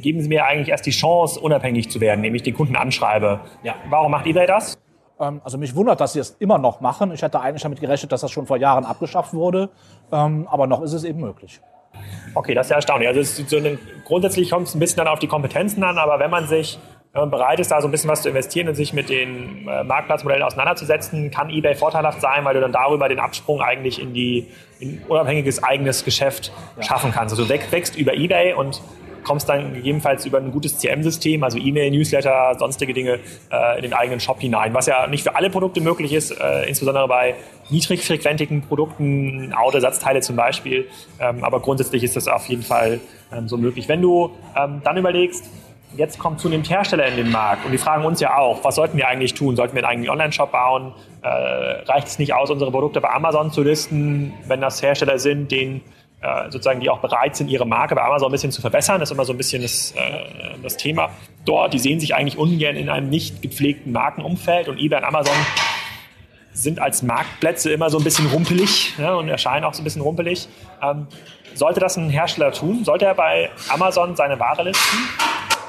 geben 0.00 0.22
Sie 0.22 0.28
mir 0.28 0.46
eigentlich 0.46 0.68
erst 0.68 0.86
die 0.86 0.92
Chance, 0.92 1.40
unabhängig 1.40 1.90
zu 1.90 2.00
werden, 2.00 2.20
nämlich 2.20 2.44
den 2.44 2.54
Kunden 2.54 2.76
anschreibe. 2.76 3.40
Ja. 3.64 3.74
Warum 3.90 4.12
macht 4.12 4.26
eBay 4.26 4.46
das? 4.46 4.78
Ähm, 5.18 5.40
also 5.42 5.58
mich 5.58 5.74
wundert, 5.74 6.00
dass 6.00 6.12
sie 6.12 6.20
es 6.20 6.30
immer 6.38 6.58
noch 6.58 6.80
machen. 6.80 7.12
Ich 7.12 7.22
hätte 7.22 7.40
eigentlich 7.40 7.62
damit 7.62 7.80
gerechnet, 7.80 8.12
dass 8.12 8.20
das 8.20 8.30
schon 8.30 8.46
vor 8.46 8.56
Jahren 8.56 8.84
abgeschafft 8.84 9.34
wurde. 9.34 9.70
Ähm, 10.12 10.46
aber 10.48 10.68
noch 10.68 10.80
ist 10.82 10.92
es 10.92 11.02
eben 11.02 11.20
möglich. 11.20 11.60
Okay, 12.34 12.54
das 12.54 12.66
ist 12.66 12.70
ja 12.70 12.76
erstaunlich. 12.76 13.08
Also 13.08 13.22
so 13.22 13.56
eine, 13.56 13.78
grundsätzlich 14.04 14.50
kommt 14.50 14.68
es 14.68 14.74
ein 14.74 14.78
bisschen 14.78 14.98
dann 14.98 15.08
auf 15.08 15.18
die 15.18 15.26
Kompetenzen 15.26 15.82
an, 15.84 15.98
aber 15.98 16.18
wenn 16.18 16.30
man 16.30 16.46
sich 16.46 16.78
wenn 17.12 17.20
man 17.22 17.30
bereit 17.30 17.60
ist, 17.60 17.70
da 17.70 17.80
so 17.82 17.88
ein 17.88 17.90
bisschen 17.90 18.08
was 18.08 18.22
zu 18.22 18.30
investieren 18.30 18.68
und 18.68 18.74
sich 18.74 18.94
mit 18.94 19.10
den 19.10 19.68
äh, 19.68 19.84
Marktplatzmodellen 19.84 20.42
auseinanderzusetzen, 20.42 21.30
kann 21.30 21.50
eBay 21.50 21.74
vorteilhaft 21.74 22.22
sein, 22.22 22.44
weil 22.44 22.54
du 22.54 22.60
dann 22.60 22.72
darüber 22.72 23.08
den 23.08 23.20
Absprung 23.20 23.60
eigentlich 23.60 24.00
in 24.00 24.14
die 24.14 24.46
in 24.80 25.02
unabhängiges 25.06 25.62
eigenes 25.62 26.04
Geschäft 26.04 26.52
ja. 26.76 26.82
schaffen 26.82 27.12
kannst. 27.12 27.32
Also 27.34 27.44
du 27.44 27.50
wächst 27.70 27.96
über 27.96 28.14
eBay 28.14 28.54
und 28.54 28.80
kommst 29.24 29.48
dann 29.48 29.74
gegebenenfalls 29.74 30.26
über 30.26 30.38
ein 30.38 30.50
gutes 30.50 30.78
CM-System, 30.78 31.44
also 31.44 31.58
E-Mail, 31.58 31.90
Newsletter, 31.90 32.56
sonstige 32.58 32.92
Dinge 32.94 33.20
äh, 33.52 33.76
in 33.76 33.82
den 33.82 33.92
eigenen 33.92 34.18
Shop 34.18 34.40
hinein, 34.40 34.74
was 34.74 34.86
ja 34.86 35.06
nicht 35.06 35.22
für 35.22 35.36
alle 35.36 35.50
Produkte 35.50 35.80
möglich 35.80 36.12
ist, 36.12 36.32
äh, 36.32 36.66
insbesondere 36.66 37.06
bei 37.08 37.34
niedrigfrequentigen 37.70 38.62
Produkten, 38.62 39.52
Autoersatzteile 39.52 40.22
zum 40.22 40.36
Beispiel. 40.36 40.88
Ähm, 41.20 41.44
aber 41.44 41.60
grundsätzlich 41.60 42.02
ist 42.02 42.16
das 42.16 42.26
auf 42.26 42.46
jeden 42.46 42.62
Fall 42.62 43.00
ähm, 43.32 43.48
so 43.48 43.56
möglich. 43.56 43.88
Wenn 43.88 44.02
du 44.02 44.32
ähm, 44.56 44.80
dann 44.82 44.96
überlegst, 44.96 45.44
jetzt 45.96 46.18
kommt 46.18 46.40
zunehmend 46.40 46.68
Hersteller 46.70 47.06
in 47.06 47.16
den 47.16 47.30
Markt 47.30 47.64
und 47.64 47.72
die 47.72 47.78
fragen 47.78 48.04
uns 48.04 48.20
ja 48.20 48.36
auch, 48.36 48.64
was 48.64 48.74
sollten 48.74 48.96
wir 48.96 49.08
eigentlich 49.08 49.34
tun? 49.34 49.56
Sollten 49.56 49.74
wir 49.74 49.82
einen 49.82 49.90
eigenen 49.90 50.10
Online-Shop 50.10 50.52
bauen? 50.52 50.94
Äh, 51.22 51.28
reicht 51.28 52.08
es 52.08 52.18
nicht 52.18 52.34
aus, 52.34 52.50
unsere 52.50 52.70
Produkte 52.70 53.00
bei 53.00 53.10
Amazon 53.10 53.50
zu 53.50 53.62
listen, 53.62 54.32
wenn 54.46 54.60
das 54.60 54.82
Hersteller 54.82 55.18
sind, 55.18 55.50
denen 55.50 55.82
äh, 56.22 56.44
sozusagen, 56.50 56.80
die 56.80 56.88
auch 56.88 57.00
bereit 57.00 57.36
sind, 57.36 57.48
ihre 57.48 57.66
Marke 57.66 57.94
bei 57.94 58.02
Amazon 58.02 58.28
ein 58.28 58.32
bisschen 58.32 58.52
zu 58.52 58.60
verbessern. 58.60 59.00
Das 59.00 59.10
ist 59.10 59.14
immer 59.14 59.24
so 59.24 59.32
ein 59.32 59.36
bisschen 59.36 59.62
das, 59.62 59.92
äh, 59.92 60.58
das 60.62 60.76
Thema 60.76 61.10
dort. 61.44 61.74
Die 61.74 61.78
sehen 61.78 62.00
sich 62.00 62.14
eigentlich 62.14 62.38
ungern 62.38 62.76
in 62.76 62.88
einem 62.88 63.08
nicht 63.08 63.42
gepflegten 63.42 63.92
Markenumfeld 63.92 64.68
und 64.68 64.78
eBay 64.78 64.98
und 64.98 65.04
Amazon 65.04 65.34
sind 66.52 66.80
als 66.80 67.02
Marktplätze 67.02 67.72
immer 67.72 67.90
so 67.90 67.98
ein 67.98 68.04
bisschen 68.04 68.26
rumpelig 68.26 68.94
ja, 68.98 69.14
und 69.14 69.28
erscheinen 69.28 69.64
auch 69.64 69.74
so 69.74 69.80
ein 69.80 69.84
bisschen 69.84 70.02
rumpelig. 70.02 70.48
Ähm, 70.82 71.06
sollte 71.54 71.80
das 71.80 71.96
ein 71.96 72.08
Hersteller 72.08 72.52
tun? 72.52 72.84
Sollte 72.84 73.06
er 73.06 73.14
bei 73.14 73.50
Amazon 73.68 74.16
seine 74.16 74.38
Ware 74.38 74.62
listen? 74.62 74.98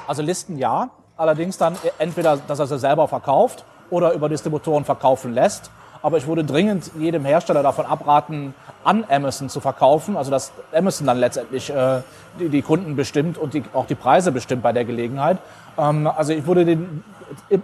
Also 0.07 0.21
listen 0.21 0.57
ja, 0.57 0.89
allerdings 1.17 1.57
dann 1.57 1.75
entweder, 1.97 2.37
dass 2.37 2.59
er 2.59 2.67
sie 2.67 2.79
selber 2.79 3.07
verkauft 3.07 3.65
oder 3.89 4.13
über 4.13 4.29
Distributoren 4.29 4.85
verkaufen 4.85 5.33
lässt. 5.33 5.71
Aber 6.01 6.17
ich 6.17 6.27
würde 6.27 6.43
dringend 6.43 6.91
jedem 6.99 7.23
Hersteller 7.23 7.63
davon 7.63 7.85
abraten, 7.85 8.53
an 8.83 9.05
Amazon 9.09 9.47
zu 9.47 9.61
verkaufen. 9.61 10.17
Also 10.17 10.31
dass 10.31 10.51
Amazon 10.73 11.07
dann 11.07 11.17
letztendlich 11.17 11.69
äh, 11.69 12.01
die, 12.39 12.49
die, 12.49 12.61
Kunden 12.61 12.97
bestimmt 12.97 13.37
und 13.37 13.53
die, 13.53 13.63
auch 13.73 13.85
die 13.85 13.95
Preise 13.95 14.33
bestimmt 14.33 14.63
bei 14.63 14.73
der 14.73 14.83
Gelegenheit. 14.83 15.37
Ähm, 15.77 16.07
also 16.07 16.33
ich 16.33 16.45
würde 16.45 16.65
den, 16.65 17.03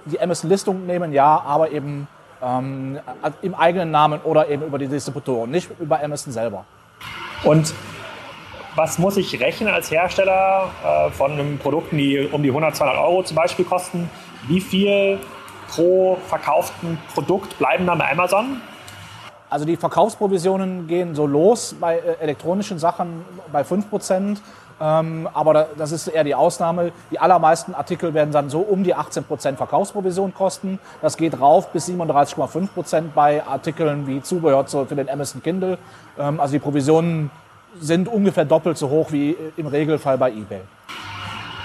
die 0.06 0.22
Amazon-Listung 0.22 0.86
nehmen, 0.86 1.12
ja, 1.12 1.42
aber 1.46 1.72
eben 1.72 2.08
ähm, 2.42 3.00
im 3.42 3.56
eigenen 3.56 3.92
Namen 3.92 4.22
oder 4.22 4.48
eben 4.48 4.64
über 4.64 4.78
die 4.78 4.88
Distributoren, 4.88 5.52
nicht 5.52 5.70
über 5.80 6.02
Amazon 6.02 6.32
selber. 6.32 6.64
Und 7.44 7.74
was 8.76 9.00
muss 9.00 9.18
ich 9.18 9.40
rechnen 9.40 9.74
als 9.74 9.92
Hersteller 9.92 10.70
äh, 10.84 11.12
von 11.12 11.58
Produkten, 11.60 11.98
die 11.98 12.28
um 12.32 12.44
die 12.44 12.50
100, 12.50 12.76
200 12.76 13.02
Euro 13.02 13.24
zum 13.24 13.36
Beispiel 13.36 13.66
kosten? 13.66 14.10
Wie 14.48 14.62
viel 14.62 15.20
pro 15.70 16.18
verkauften 16.28 16.98
Produkt 17.14 17.58
bleiben 17.58 17.86
dann 17.86 17.98
bei 17.98 18.12
Amazon? 18.12 18.62
Also 19.50 19.66
die 19.66 19.78
Verkaufsprovisionen 19.78 20.88
gehen 20.88 21.16
so 21.16 21.26
los 21.26 21.76
bei 21.80 21.98
äh, 21.98 22.18
elektronischen 22.22 22.78
Sachen 22.78 23.26
bei 23.52 23.62
5%. 23.62 24.38
Ähm, 24.82 25.28
aber 25.34 25.68
das 25.78 25.92
ist 25.92 26.08
eher 26.08 26.24
die 26.24 26.36
Ausnahme. 26.36 26.92
Die 27.12 27.20
allermeisten 27.20 27.74
Artikel 27.74 28.14
werden 28.14 28.32
dann 28.32 28.50
so 28.50 28.60
um 28.60 28.84
die 28.84 28.96
18% 28.96 29.56
Verkaufsprovision 29.56 30.34
kosten. 30.34 30.80
Das 31.02 31.18
geht 31.18 31.40
rauf 31.40 31.72
bis 31.72 31.90
37,5% 31.90 33.10
bei 33.14 33.44
Artikeln 33.46 34.08
wie 34.08 34.22
Zubehör 34.22 34.66
für 34.66 34.96
den 34.96 35.10
Amazon 35.10 35.44
Kindle. 35.44 35.78
Ähm, 36.18 36.40
also 36.40 36.54
die 36.54 36.60
Provisionen 36.60 37.32
sind 37.80 38.08
ungefähr 38.08 38.46
doppelt 38.46 38.78
so 38.78 38.90
hoch 38.90 39.12
wie 39.12 39.36
im 39.58 39.68
Regelfall 39.68 40.18
bei 40.18 40.30
eBay. 40.32 40.62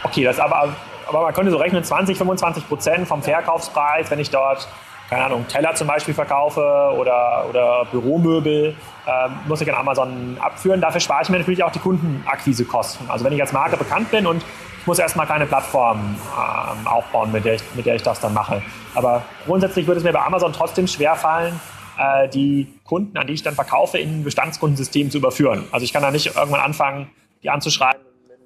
Okay, 0.03 0.25
das 0.25 0.39
aber 0.39 0.75
aber 1.07 1.23
man 1.23 1.35
könnte 1.35 1.51
so 1.51 1.59
rechnen, 1.59 1.83
20, 1.83 2.17
25 2.17 2.69
Prozent 2.69 3.09
vom 3.09 3.23
Verkaufspreis, 3.23 4.11
wenn 4.11 4.19
ich 4.19 4.31
dort, 4.31 4.67
keine 5.09 5.25
Ahnung, 5.25 5.47
Teller 5.49 5.75
zum 5.75 5.87
Beispiel 5.87 6.15
verkaufe 6.15 6.61
oder, 6.99 7.45
oder 7.49 7.85
Büromöbel, 7.91 8.75
ähm, 9.07 9.33
muss 9.47 9.61
ich 9.61 9.71
an 9.71 9.79
Amazon 9.79 10.37
abführen. 10.41 10.81
Dafür 10.81 11.01
spare 11.01 11.23
ich 11.23 11.29
mir 11.29 11.39
natürlich 11.39 11.63
auch 11.63 11.73
die 11.73 11.79
Kundenakquisekosten. 11.79 13.11
Also 13.11 13.25
wenn 13.25 13.33
ich 13.33 13.41
als 13.41 13.53
Marke 13.53 13.77
bekannt 13.77 14.11
bin 14.11 14.27
und 14.27 14.43
ich 14.81 14.87
muss 14.87 14.99
erstmal 14.99 15.27
keine 15.27 15.47
Plattform 15.47 15.99
ähm, 15.99 16.87
aufbauen, 16.87 17.33
mit 17.33 17.45
der, 17.45 17.55
ich, 17.55 17.63
mit 17.75 17.87
der 17.87 17.97
ich 17.97 18.03
das 18.03 18.21
dann 18.21 18.35
mache. 18.35 18.63
Aber 18.95 19.23
grundsätzlich 19.47 19.87
würde 19.87 19.99
es 19.99 20.05
mir 20.05 20.13
bei 20.13 20.23
Amazon 20.23 20.53
trotzdem 20.53 20.87
schwerfallen, 20.87 21.59
äh, 21.99 22.29
die 22.29 22.73
Kunden, 22.85 23.17
an 23.17 23.27
die 23.27 23.35
ich 23.35 23.43
dann 23.43 23.55
verkaufe, 23.55 23.99
in 23.99 24.21
ein 24.21 24.25
Bestandskundensystem 24.25 25.11
zu 25.11 25.19
überführen. 25.19 25.65
Also 25.73 25.85
ich 25.85 25.93
kann 25.93 26.03
da 26.03 26.11
nicht 26.11 26.27
irgendwann 26.27 26.61
anfangen, 26.61 27.11
die 27.43 27.51
anzuschreiben 27.51 28.05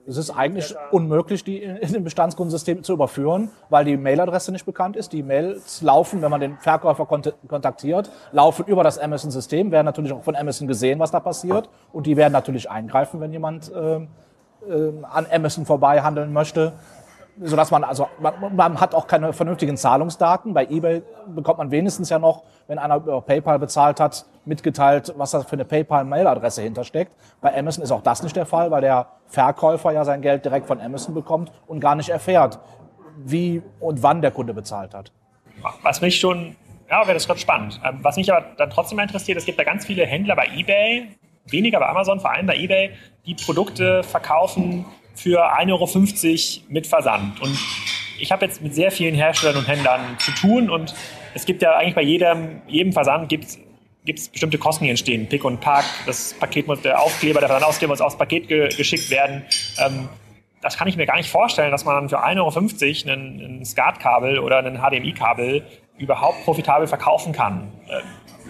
es 0.09 0.17
ist 0.17 0.31
eigentlich 0.31 0.75
unmöglich, 0.91 1.45
die 1.45 1.63
in 1.63 1.93
dem 1.93 2.03
Bestandskundensystem 2.03 2.83
zu 2.83 2.95
überführen, 2.95 3.51
weil 3.69 3.85
die 3.85 3.99
Mailadresse 3.99 4.51
nicht 4.53 4.65
bekannt 4.65 4.97
ist. 4.97 5.13
Die 5.13 5.23
Mails 5.23 5.83
laufen, 5.83 6.23
wenn 6.23 6.31
man 6.31 6.41
den 6.41 6.57
Verkäufer 6.57 7.05
kontaktiert, 7.05 8.11
laufen 8.33 8.65
über 8.67 8.83
das 8.83 8.99
Amazon-System, 8.99 9.71
werden 9.71 9.85
natürlich 9.85 10.13
auch 10.13 10.23
von 10.23 10.35
Amazon 10.35 10.67
gesehen, 10.67 10.99
was 10.99 11.11
da 11.11 11.21
passiert. 11.21 11.69
Und 11.93 12.07
die 12.07 12.17
werden 12.17 12.33
natürlich 12.33 12.71
eingreifen, 12.71 13.21
wenn 13.21 13.33
jemand 13.33 13.71
äh, 13.71 13.97
äh, 13.97 14.07
an 15.03 15.27
Amazon 15.31 15.67
vorbei 15.67 16.01
handeln 16.01 16.33
möchte. 16.33 16.73
Sodass 17.41 17.71
man, 17.71 17.85
also 17.85 18.09
man, 18.21 18.57
man, 18.57 18.81
hat 18.81 18.95
auch 18.95 19.07
keine 19.07 19.33
vernünftigen 19.33 19.77
Zahlungsdaten. 19.77 20.55
Bei 20.55 20.67
eBay 20.67 21.03
bekommt 21.29 21.59
man 21.59 21.71
wenigstens 21.71 22.09
ja 22.11 22.19
noch, 22.19 22.43
wenn 22.67 22.79
einer 22.79 22.97
über 22.97 23.21
PayPal 23.21 23.59
bezahlt 23.59 24.01
hat, 24.01 24.27
mitgeteilt, 24.45 25.13
was 25.17 25.33
da 25.33 25.41
für 25.41 25.53
eine 25.53 25.65
PayPal-Mailadresse 25.65 26.63
hintersteckt. 26.63 27.13
Bei 27.41 27.57
Amazon 27.57 27.85
ist 27.85 27.93
auch 27.93 28.03
das 28.03 28.23
nicht 28.23 28.37
der 28.37 28.47
Fall, 28.47 28.71
weil 28.71 28.81
der 28.81 29.07
Verkäufer 29.27 29.93
ja 29.93 30.05
sein 30.05 30.23
Geld 30.23 30.45
direkt 30.45 30.67
von 30.67 30.81
Amazon 30.81 31.15
bekommt 31.15 31.53
und 31.67 31.81
gar 31.81 31.95
nicht 31.95 32.09
erfährt, 32.09 32.59
wie 33.17 33.63
und 33.81 34.03
wann 34.03 34.23
der 34.23 34.31
Kunde 34.31 34.55
bezahlt 34.55 34.95
hat. 34.95 35.13
Was 35.83 36.01
mich 36.01 36.19
schon, 36.19 36.57
ja, 36.89 37.03
wäre 37.03 37.15
das 37.15 37.27
gerade 37.27 37.41
spannend. 37.41 37.81
Ähm, 37.85 37.99
was 38.03 38.17
mich 38.17 38.33
aber 38.33 38.47
dann 38.57 38.71
trotzdem 38.71 38.99
interessiert, 38.99 39.39
es 39.39 39.45
gibt 39.45 39.59
da 39.59 39.65
ganz 39.65 39.87
viele 39.87 40.07
Händler 40.07 40.37
bei 40.37 40.47
eBay, 40.57 41.09
weniger 41.47 41.81
bei 41.81 41.89
Amazon, 41.89 42.21
vor 42.21 42.31
allem 42.31 42.47
bei 42.47 42.57
eBay, 42.57 42.93
die 43.27 43.35
Produkte 43.35 44.03
verkaufen 44.03 44.87
für 45.19 45.53
1,50 45.59 45.71
Euro 46.61 46.65
mit 46.69 46.87
Versand. 46.87 47.41
Und 47.41 47.59
ich 48.21 48.31
habe 48.33 48.47
jetzt 48.47 48.63
mit 48.63 48.75
sehr 48.75 48.91
vielen 48.91 49.15
Herstellern 49.15 49.57
und 49.57 49.69
Händlern 49.69 50.17
zu 50.19 50.31
tun 50.33 50.71
und 50.71 50.95
es 51.35 51.45
gibt 51.45 51.63
ja 51.63 51.77
eigentlich 51.77 51.95
bei 51.95 52.03
jedem, 52.03 52.63
jedem 52.67 52.93
Versand 52.93 53.29
gibt 53.29 53.45
es 53.45 54.29
bestimmte 54.29 54.59
Kosten, 54.59 54.85
die 54.85 54.91
entstehen. 54.91 55.29
Pick 55.29 55.45
und 55.45 55.61
Pack, 55.61 55.85
das 56.07 56.35
Paket 56.35 56.67
muss, 56.67 56.81
der 56.81 57.01
Aufkleber, 57.01 57.41
der 57.41 57.49
Versandaufkleber 57.49 57.93
muss 57.93 58.01
aufs 58.01 58.17
Paket 58.17 58.49
ge 58.49 58.69
geschickt 58.69 59.11
werden. 59.11 59.45
Ähm, 59.79 60.09
das 60.63 60.77
kann 60.77 60.89
ich 60.89 60.97
mir 60.97 61.07
gar 61.07 61.17
nicht 61.17 61.31
vorstellen, 61.31 61.71
dass 61.71 61.85
man 61.85 62.09
für 62.09 62.25
1,50 62.25 63.07
Euro 63.07 63.13
ein, 63.13 63.61
ein 63.61 63.65
SCART-Kabel 63.65 64.39
oder 64.39 64.59
ein 64.59 64.79
HDMI-Kabel 64.79 65.63
überhaupt 65.99 66.45
profitabel 66.45 66.87
verkaufen 66.87 67.33
kann. 67.33 67.73
Äh, 67.89 68.01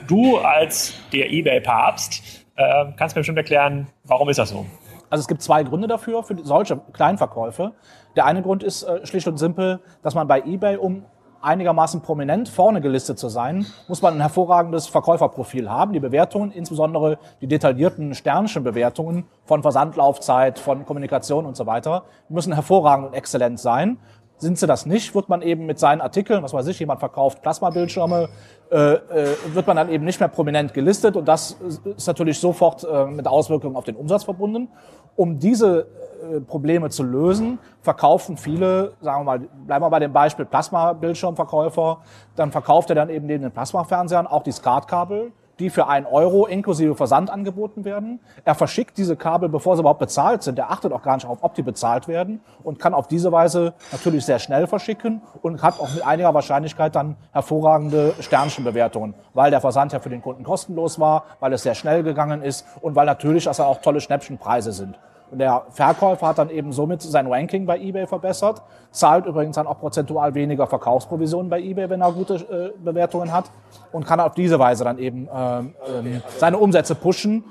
du 0.06 0.38
als 0.38 0.94
der 1.12 1.30
eBay-Papst 1.30 2.46
äh, 2.56 2.86
kannst 2.96 3.16
mir 3.16 3.20
bestimmt 3.20 3.38
erklären, 3.38 3.88
warum 4.04 4.28
ist 4.28 4.38
das 4.38 4.50
so? 4.50 4.66
Also 5.10 5.22
es 5.22 5.28
gibt 5.28 5.42
zwei 5.42 5.62
Gründe 5.62 5.88
dafür, 5.88 6.22
für 6.22 6.36
solche 6.44 6.80
Kleinverkäufe. 6.92 7.72
Der 8.16 8.26
eine 8.26 8.42
Grund 8.42 8.62
ist 8.62 8.82
äh, 8.82 9.06
schlicht 9.06 9.26
und 9.28 9.38
simpel, 9.38 9.80
dass 10.02 10.14
man 10.14 10.28
bei 10.28 10.42
eBay, 10.42 10.76
um 10.76 11.04
einigermaßen 11.40 12.00
prominent 12.02 12.48
vorne 12.48 12.80
gelistet 12.80 13.18
zu 13.18 13.28
sein, 13.28 13.66
muss 13.86 14.02
man 14.02 14.14
ein 14.14 14.20
hervorragendes 14.20 14.88
Verkäuferprofil 14.88 15.70
haben. 15.70 15.92
Die 15.92 16.00
Bewertungen, 16.00 16.50
insbesondere 16.50 17.18
die 17.40 17.46
detaillierten 17.46 18.14
Sternchen-Bewertungen 18.14 19.24
von 19.44 19.62
Versandlaufzeit, 19.62 20.58
von 20.58 20.84
Kommunikation 20.84 21.46
und 21.46 21.56
so 21.56 21.66
weiter, 21.66 22.04
müssen 22.28 22.52
hervorragend 22.52 23.08
und 23.08 23.14
exzellent 23.14 23.60
sein. 23.60 23.98
Sind 24.38 24.56
sie 24.56 24.66
das 24.66 24.86
nicht, 24.86 25.14
wird 25.14 25.28
man 25.28 25.42
eben 25.42 25.66
mit 25.66 25.78
seinen 25.78 26.00
Artikeln, 26.00 26.42
was 26.42 26.52
weiß 26.52 26.66
ich, 26.68 26.78
jemand 26.78 27.00
verkauft 27.00 27.42
Plasmabildschirme, 27.42 28.28
äh, 28.70 28.76
äh, 28.76 29.36
wird 29.52 29.66
man 29.66 29.76
dann 29.76 29.90
eben 29.90 30.04
nicht 30.04 30.20
mehr 30.20 30.28
prominent 30.28 30.72
gelistet. 30.72 31.16
Und 31.16 31.26
das 31.26 31.56
ist 31.96 32.06
natürlich 32.06 32.38
sofort 32.38 32.84
äh, 32.84 33.06
mit 33.06 33.26
Auswirkungen 33.26 33.74
auf 33.74 33.84
den 33.84 33.96
Umsatz 33.96 34.24
verbunden. 34.24 34.68
Um 35.16 35.40
diese 35.40 35.88
äh, 36.32 36.40
Probleme 36.40 36.88
zu 36.90 37.02
lösen, 37.02 37.58
verkaufen 37.82 38.36
viele, 38.36 38.92
sagen 39.00 39.20
wir 39.20 39.24
mal, 39.24 39.38
bleiben 39.66 39.84
wir 39.84 39.90
bei 39.90 39.98
dem 39.98 40.12
Beispiel 40.12 40.44
Plasma-Bildschirmverkäufer, 40.44 41.98
dann 42.36 42.52
verkauft 42.52 42.90
er 42.90 42.96
dann 42.96 43.10
eben 43.10 43.26
neben 43.26 43.42
den 43.42 43.52
Plasma-Fernsehern 43.52 44.28
auch 44.28 44.44
die 44.44 44.52
SCART-Kabel, 44.52 45.32
die 45.58 45.70
für 45.70 45.88
ein 45.88 46.06
Euro 46.06 46.46
inklusive 46.46 46.94
Versand 46.94 47.30
angeboten 47.30 47.84
werden. 47.84 48.20
Er 48.44 48.54
verschickt 48.54 48.96
diese 48.96 49.16
Kabel, 49.16 49.48
bevor 49.48 49.76
sie 49.76 49.80
überhaupt 49.80 50.00
bezahlt 50.00 50.42
sind. 50.42 50.58
Er 50.58 50.70
achtet 50.70 50.92
auch 50.92 51.02
gar 51.02 51.14
nicht 51.14 51.26
auf, 51.26 51.38
ob 51.42 51.54
die 51.54 51.62
bezahlt 51.62 52.08
werden 52.08 52.40
und 52.62 52.78
kann 52.78 52.94
auf 52.94 53.08
diese 53.08 53.32
Weise 53.32 53.74
natürlich 53.92 54.24
sehr 54.24 54.38
schnell 54.38 54.66
verschicken 54.66 55.22
und 55.42 55.62
hat 55.62 55.80
auch 55.80 55.92
mit 55.92 56.06
einiger 56.06 56.32
Wahrscheinlichkeit 56.34 56.94
dann 56.94 57.16
hervorragende 57.32 58.14
Sternchenbewertungen, 58.20 59.14
weil 59.34 59.50
der 59.50 59.60
Versand 59.60 59.92
ja 59.92 60.00
für 60.00 60.10
den 60.10 60.22
Kunden 60.22 60.44
kostenlos 60.44 60.98
war, 60.98 61.24
weil 61.40 61.52
es 61.52 61.62
sehr 61.62 61.74
schnell 61.74 62.02
gegangen 62.02 62.42
ist 62.42 62.66
und 62.80 62.94
weil 62.94 63.06
natürlich 63.06 63.48
also 63.48 63.64
auch 63.64 63.80
tolle 63.80 64.00
Schnäppchenpreise 64.00 64.72
sind. 64.72 64.98
Und 65.30 65.38
der 65.38 65.64
Verkäufer 65.70 66.28
hat 66.28 66.38
dann 66.38 66.50
eben 66.50 66.72
somit 66.72 67.02
sein 67.02 67.26
Ranking 67.26 67.66
bei 67.66 67.78
eBay 67.78 68.06
verbessert, 68.06 68.62
zahlt 68.90 69.26
übrigens 69.26 69.56
dann 69.56 69.66
auch 69.66 69.78
prozentual 69.78 70.34
weniger 70.34 70.66
Verkaufsprovisionen 70.66 71.50
bei 71.50 71.60
eBay, 71.60 71.90
wenn 71.90 72.00
er 72.00 72.12
gute 72.12 72.34
äh, 72.34 72.78
Bewertungen 72.82 73.32
hat 73.32 73.50
und 73.92 74.06
kann 74.06 74.20
auf 74.20 74.34
diese 74.34 74.58
Weise 74.58 74.84
dann 74.84 74.98
eben 74.98 75.28
äh, 75.28 75.58
äh, 75.60 76.20
seine 76.38 76.58
Umsätze 76.58 76.94
pushen. 76.94 77.44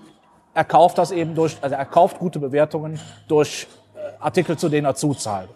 Er 0.53 0.63
kauft 0.63 0.97
das 0.97 1.11
eben 1.11 1.35
durch, 1.35 1.57
also 1.61 1.75
er 1.75 1.85
kauft 1.85 2.17
gute 2.17 2.39
Bewertungen 2.39 2.99
durch 3.27 3.67
äh, 3.95 3.99
Artikel, 4.19 4.57
zu 4.57 4.69
denen 4.69 4.85
er 4.85 4.95
zuzahlt. 4.95 5.49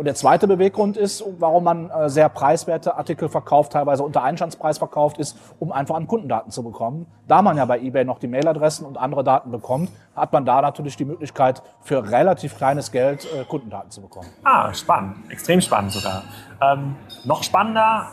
Und 0.00 0.06
der 0.06 0.14
zweite 0.14 0.48
Beweggrund 0.48 0.96
ist, 0.96 1.22
warum 1.40 1.64
man 1.64 1.90
äh, 1.90 2.08
sehr 2.08 2.30
preiswerte 2.30 2.96
Artikel 2.96 3.28
verkauft, 3.28 3.72
teilweise 3.72 4.02
unter 4.02 4.22
Einstandspreis 4.22 4.78
verkauft, 4.78 5.18
ist, 5.18 5.36
um 5.58 5.72
einfach 5.72 5.94
an 5.94 6.06
Kundendaten 6.06 6.50
zu 6.50 6.62
bekommen. 6.62 7.04
Da 7.28 7.42
man 7.42 7.58
ja 7.58 7.66
bei 7.66 7.78
eBay 7.78 8.06
noch 8.06 8.18
die 8.18 8.26
Mailadressen 8.26 8.86
und 8.86 8.96
andere 8.96 9.24
Daten 9.24 9.50
bekommt, 9.50 9.90
hat 10.16 10.32
man 10.32 10.46
da 10.46 10.62
natürlich 10.62 10.96
die 10.96 11.04
Möglichkeit, 11.04 11.62
für 11.82 12.10
relativ 12.10 12.56
kleines 12.56 12.92
Geld 12.92 13.26
äh, 13.26 13.44
Kundendaten 13.44 13.90
zu 13.90 14.00
bekommen. 14.00 14.26
Ah, 14.42 14.72
spannend. 14.72 15.30
Extrem 15.30 15.60
spannend 15.60 15.92
sogar. 15.92 16.22
Ähm, 16.62 16.96
noch 17.26 17.42
spannender 17.42 18.06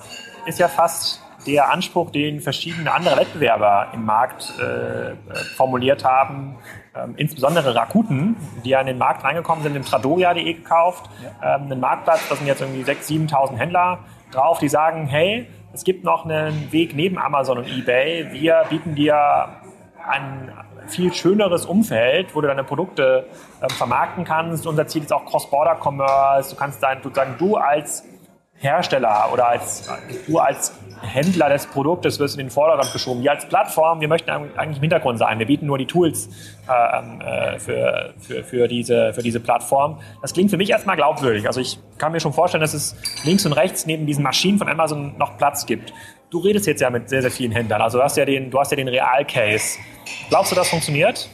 ist 0.45 0.59
ja 0.59 0.67
fast 0.67 1.21
der 1.45 1.71
Anspruch, 1.71 2.11
den 2.11 2.41
verschiedene 2.41 2.93
andere 2.93 3.15
Wettbewerber 3.15 3.87
im 3.93 4.03
Markt 4.03 4.53
äh, 4.59 5.15
formuliert 5.55 6.03
haben, 6.03 6.57
ähm, 7.03 7.13
insbesondere 7.17 7.75
Rakuten, 7.75 8.35
die 8.63 8.69
ja 8.69 8.81
in 8.81 8.87
den 8.87 8.97
Markt 8.97 9.23
reingekommen 9.23 9.63
sind, 9.63 9.75
im 9.75 9.83
Tradoria.de 9.83 10.53
gekauft, 10.53 11.09
ja. 11.23 11.55
ähm, 11.55 11.63
einen 11.63 11.79
Marktplatz, 11.79 12.27
da 12.29 12.35
sind 12.35 12.47
jetzt 12.47 12.61
irgendwie 12.61 12.83
6.000, 12.83 13.29
7.000 13.29 13.57
Händler 13.57 13.99
drauf, 14.31 14.59
die 14.59 14.69
sagen, 14.69 15.07
hey, 15.07 15.47
es 15.73 15.83
gibt 15.83 16.03
noch 16.03 16.25
einen 16.25 16.71
Weg 16.71 16.95
neben 16.95 17.17
Amazon 17.17 17.59
und 17.59 17.67
eBay, 17.67 18.31
wir 18.31 18.63
bieten 18.69 18.95
dir 18.95 19.49
ein 20.07 20.51
viel 20.87 21.13
schöneres 21.13 21.65
Umfeld, 21.65 22.33
wo 22.33 22.41
du 22.41 22.47
deine 22.47 22.63
Produkte 22.63 23.27
äh, 23.61 23.69
vermarkten 23.69 24.23
kannst. 24.23 24.65
Unser 24.65 24.87
Ziel 24.87 25.03
ist 25.03 25.11
auch 25.11 25.25
Cross-Border-Commerce. 25.25 26.51
Du 26.51 26.55
kannst 26.55 26.81
dein, 26.81 27.03
sozusagen 27.03 27.35
du 27.37 27.57
als 27.57 28.05
Hersteller 28.55 29.29
oder 29.31 29.49
als 29.49 29.89
du 30.25 30.39
als 30.39 30.76
Händler 31.01 31.49
des 31.49 31.67
Produktes 31.67 32.19
wirst 32.19 32.35
in 32.35 32.45
den 32.45 32.49
Vordergrund 32.49 32.91
geschoben. 32.93 33.21
Wir 33.21 33.31
als 33.31 33.47
Plattform, 33.47 34.01
wir 34.01 34.07
möchten 34.07 34.29
eigentlich 34.29 34.77
im 34.77 34.81
Hintergrund 34.81 35.19
sein. 35.19 35.39
Wir 35.39 35.45
bieten 35.45 35.65
nur 35.65 35.77
die 35.77 35.85
Tools 35.85 36.29
äh, 36.67 37.53
äh, 37.53 37.59
für, 37.59 38.13
für, 38.19 38.43
für, 38.43 38.67
diese, 38.67 39.13
für 39.13 39.21
diese 39.21 39.39
Plattform. 39.39 39.99
Das 40.21 40.33
klingt 40.33 40.49
für 40.49 40.57
mich 40.57 40.69
erstmal 40.69 40.95
glaubwürdig. 40.95 41.47
Also 41.47 41.59
ich 41.61 41.79
kann 41.97 42.11
mir 42.11 42.19
schon 42.19 42.33
vorstellen, 42.33 42.61
dass 42.61 42.73
es 42.73 42.95
links 43.23 43.45
und 43.45 43.53
rechts 43.53 43.85
neben 43.85 44.05
diesen 44.05 44.23
Maschinen 44.23 44.57
von 44.57 44.69
Amazon 44.69 45.17
noch 45.17 45.37
Platz 45.37 45.65
gibt. 45.65 45.93
Du 46.29 46.39
redest 46.39 46.67
jetzt 46.67 46.81
ja 46.81 46.89
mit 46.89 47.09
sehr, 47.09 47.21
sehr 47.21 47.31
vielen 47.31 47.51
Händlern. 47.51 47.81
Also 47.81 47.99
du 47.99 48.03
hast 48.03 48.17
ja 48.17 48.25
den, 48.25 48.51
du 48.51 48.57
ja 48.57 48.75
den 48.75 48.87
Real-Case. 48.87 49.79
Glaubst 50.29 50.51
du, 50.51 50.55
das 50.55 50.69
funktioniert? 50.69 51.29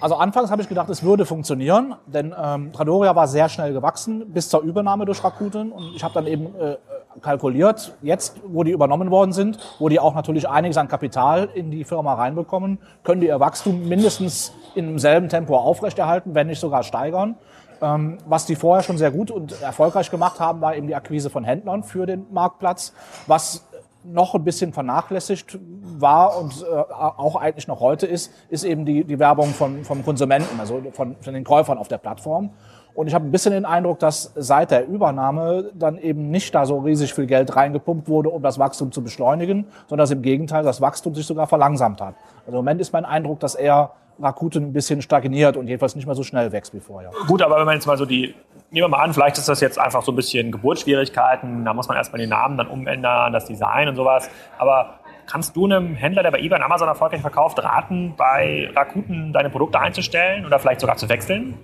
Also 0.00 0.14
anfangs 0.14 0.50
habe 0.50 0.62
ich 0.62 0.68
gedacht, 0.68 0.88
es 0.90 1.02
würde 1.02 1.26
funktionieren, 1.26 1.96
denn 2.06 2.32
ähm, 2.40 2.72
Tradoria 2.72 3.16
war 3.16 3.26
sehr 3.26 3.48
schnell 3.48 3.72
gewachsen 3.72 4.32
bis 4.32 4.48
zur 4.48 4.62
Übernahme 4.62 5.06
durch 5.06 5.24
Rakuten 5.24 5.72
und 5.72 5.96
ich 5.96 6.04
habe 6.04 6.14
dann 6.14 6.28
eben 6.28 6.54
äh, 6.54 6.76
kalkuliert, 7.20 7.94
jetzt, 8.02 8.40
wo 8.46 8.64
die 8.64 8.70
übernommen 8.70 9.10
worden 9.10 9.32
sind, 9.32 9.58
wo 9.78 9.88
die 9.88 10.00
auch 10.00 10.14
natürlich 10.14 10.48
einiges 10.48 10.76
an 10.76 10.88
Kapital 10.88 11.48
in 11.54 11.70
die 11.70 11.84
Firma 11.84 12.14
reinbekommen, 12.14 12.78
können 13.04 13.20
die 13.20 13.28
ihr 13.28 13.40
Wachstum 13.40 13.88
mindestens 13.88 14.52
in 14.74 14.98
selben 14.98 15.28
Tempo 15.28 15.56
aufrechterhalten, 15.56 16.34
wenn 16.34 16.46
nicht 16.46 16.60
sogar 16.60 16.82
steigern. 16.82 17.36
Ähm, 17.80 18.18
was 18.26 18.46
die 18.46 18.56
vorher 18.56 18.82
schon 18.82 18.98
sehr 18.98 19.10
gut 19.10 19.30
und 19.30 19.60
erfolgreich 19.62 20.10
gemacht 20.10 20.40
haben, 20.40 20.60
war 20.60 20.74
eben 20.74 20.88
die 20.88 20.96
Akquise 20.96 21.30
von 21.30 21.44
Händlern 21.44 21.84
für 21.84 22.06
den 22.06 22.26
Marktplatz, 22.32 22.92
was 23.26 23.67
noch 24.04 24.34
ein 24.34 24.44
bisschen 24.44 24.72
vernachlässigt 24.72 25.58
war 25.98 26.38
und 26.38 26.62
äh, 26.62 26.92
auch 26.92 27.36
eigentlich 27.36 27.68
noch 27.68 27.80
heute 27.80 28.06
ist, 28.06 28.32
ist 28.48 28.64
eben 28.64 28.84
die, 28.84 29.04
die 29.04 29.18
Werbung 29.18 29.48
von, 29.48 29.84
vom 29.84 30.04
Konsumenten, 30.04 30.58
also 30.60 30.82
von, 30.92 31.16
von 31.20 31.34
den 31.34 31.44
Käufern 31.44 31.78
auf 31.78 31.88
der 31.88 31.98
Plattform. 31.98 32.50
Und 32.94 33.06
ich 33.06 33.14
habe 33.14 33.24
ein 33.24 33.30
bisschen 33.30 33.52
den 33.52 33.64
Eindruck, 33.64 34.00
dass 34.00 34.32
seit 34.34 34.72
der 34.72 34.88
Übernahme 34.88 35.70
dann 35.74 35.98
eben 35.98 36.30
nicht 36.30 36.52
da 36.54 36.66
so 36.66 36.78
riesig 36.78 37.14
viel 37.14 37.26
Geld 37.26 37.54
reingepumpt 37.54 38.08
wurde, 38.08 38.28
um 38.30 38.42
das 38.42 38.58
Wachstum 38.58 38.90
zu 38.90 39.02
beschleunigen, 39.02 39.66
sondern 39.86 40.02
dass 40.02 40.10
im 40.10 40.22
Gegenteil 40.22 40.64
das 40.64 40.80
Wachstum 40.80 41.14
sich 41.14 41.24
sogar 41.24 41.46
verlangsamt 41.46 42.00
hat. 42.00 42.16
Also 42.40 42.58
im 42.58 42.64
Moment 42.64 42.80
ist 42.80 42.92
mein 42.92 43.04
Eindruck, 43.04 43.38
dass 43.38 43.54
er 43.54 43.92
Rakuten 44.20 44.64
ein 44.64 44.72
bisschen 44.72 45.02
stagniert 45.02 45.56
und 45.56 45.68
jedenfalls 45.68 45.94
nicht 45.94 46.06
mehr 46.06 46.14
so 46.14 46.22
schnell 46.22 46.52
wächst 46.52 46.74
wie 46.74 46.80
vorher. 46.80 47.10
Gut, 47.26 47.42
aber 47.42 47.58
wenn 47.58 47.66
man 47.66 47.74
jetzt 47.74 47.86
mal 47.86 47.96
so 47.96 48.04
die, 48.04 48.34
nehmen 48.70 48.84
wir 48.84 48.88
mal 48.88 49.02
an, 49.02 49.14
vielleicht 49.14 49.38
ist 49.38 49.48
das 49.48 49.60
jetzt 49.60 49.78
einfach 49.78 50.02
so 50.02 50.12
ein 50.12 50.16
bisschen 50.16 50.52
Geburtsschwierigkeiten, 50.52 51.64
da 51.64 51.74
muss 51.74 51.88
man 51.88 51.96
erstmal 51.96 52.20
den 52.20 52.30
Namen 52.30 52.56
dann 52.56 52.68
umändern, 52.68 53.32
das 53.32 53.46
Design 53.46 53.88
und 53.88 53.96
sowas. 53.96 54.28
Aber 54.58 55.00
kannst 55.26 55.54
du 55.56 55.66
einem 55.66 55.94
Händler, 55.94 56.22
der 56.22 56.30
bei 56.30 56.38
eBay 56.38 56.58
und 56.58 56.64
Amazon 56.64 56.88
erfolgreich 56.88 57.20
verkauft, 57.20 57.62
raten, 57.62 58.14
bei 58.16 58.70
Rakuten 58.74 59.32
deine 59.32 59.50
Produkte 59.50 59.78
einzustellen 59.78 60.44
oder 60.46 60.58
vielleicht 60.58 60.80
sogar 60.80 60.96
zu 60.96 61.08
wechseln? 61.08 61.54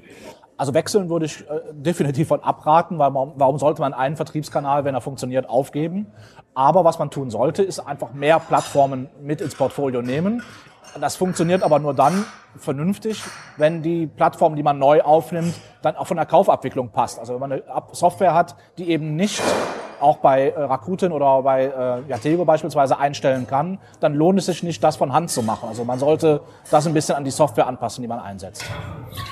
Also 0.56 0.72
wechseln 0.72 1.08
würde 1.08 1.26
ich 1.26 1.40
äh, 1.40 1.60
definitiv 1.72 2.28
von 2.28 2.40
abraten, 2.40 2.98
weil 2.98 3.10
man, 3.10 3.32
warum 3.34 3.58
sollte 3.58 3.80
man 3.80 3.92
einen 3.92 4.16
Vertriebskanal, 4.16 4.84
wenn 4.84 4.94
er 4.94 5.00
funktioniert, 5.00 5.48
aufgeben? 5.48 6.06
Aber 6.54 6.84
was 6.84 7.00
man 7.00 7.10
tun 7.10 7.30
sollte, 7.30 7.64
ist 7.64 7.80
einfach 7.80 8.12
mehr 8.12 8.38
Plattformen 8.38 9.08
mit 9.20 9.40
ins 9.40 9.56
Portfolio 9.56 10.00
nehmen. 10.00 10.42
Das 11.00 11.16
funktioniert 11.16 11.62
aber 11.62 11.78
nur 11.78 11.94
dann 11.94 12.24
vernünftig, 12.56 13.22
wenn 13.56 13.82
die 13.82 14.06
Plattform, 14.06 14.56
die 14.56 14.62
man 14.62 14.78
neu 14.78 15.02
aufnimmt, 15.02 15.54
dann 15.82 15.96
auch 15.96 16.06
von 16.06 16.16
der 16.16 16.26
Kaufabwicklung 16.26 16.90
passt. 16.90 17.18
Also 17.18 17.34
wenn 17.34 17.40
man 17.40 17.52
eine 17.52 17.62
Software 17.92 18.34
hat, 18.34 18.56
die 18.78 18.90
eben 18.90 19.16
nicht 19.16 19.42
auch 20.00 20.18
bei 20.18 20.50
äh, 20.50 20.60
Rakuten 20.60 21.12
oder 21.12 21.42
bei 21.42 21.64
äh, 21.64 22.10
Yatego 22.10 22.44
beispielsweise 22.44 22.98
einstellen 22.98 23.46
kann, 23.46 23.78
dann 24.00 24.14
lohnt 24.14 24.38
es 24.38 24.46
sich 24.46 24.62
nicht, 24.62 24.84
das 24.84 24.96
von 24.96 25.12
Hand 25.12 25.30
zu 25.30 25.42
machen. 25.42 25.68
Also 25.68 25.84
man 25.84 25.98
sollte 25.98 26.42
das 26.70 26.86
ein 26.86 26.94
bisschen 26.94 27.16
an 27.16 27.24
die 27.24 27.30
Software 27.30 27.66
anpassen, 27.66 28.02
die 28.02 28.08
man 28.08 28.20
einsetzt. 28.20 28.64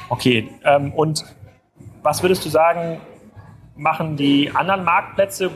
Okay, 0.09 0.51
ähm, 0.65 0.93
und 0.95 1.25
was 2.03 2.23
würdest 2.23 2.45
du 2.45 2.49
sagen, 2.49 3.01
machen 3.77 4.17
die 4.17 4.51
anderen 4.55 4.85
Marktplätze 4.85 5.51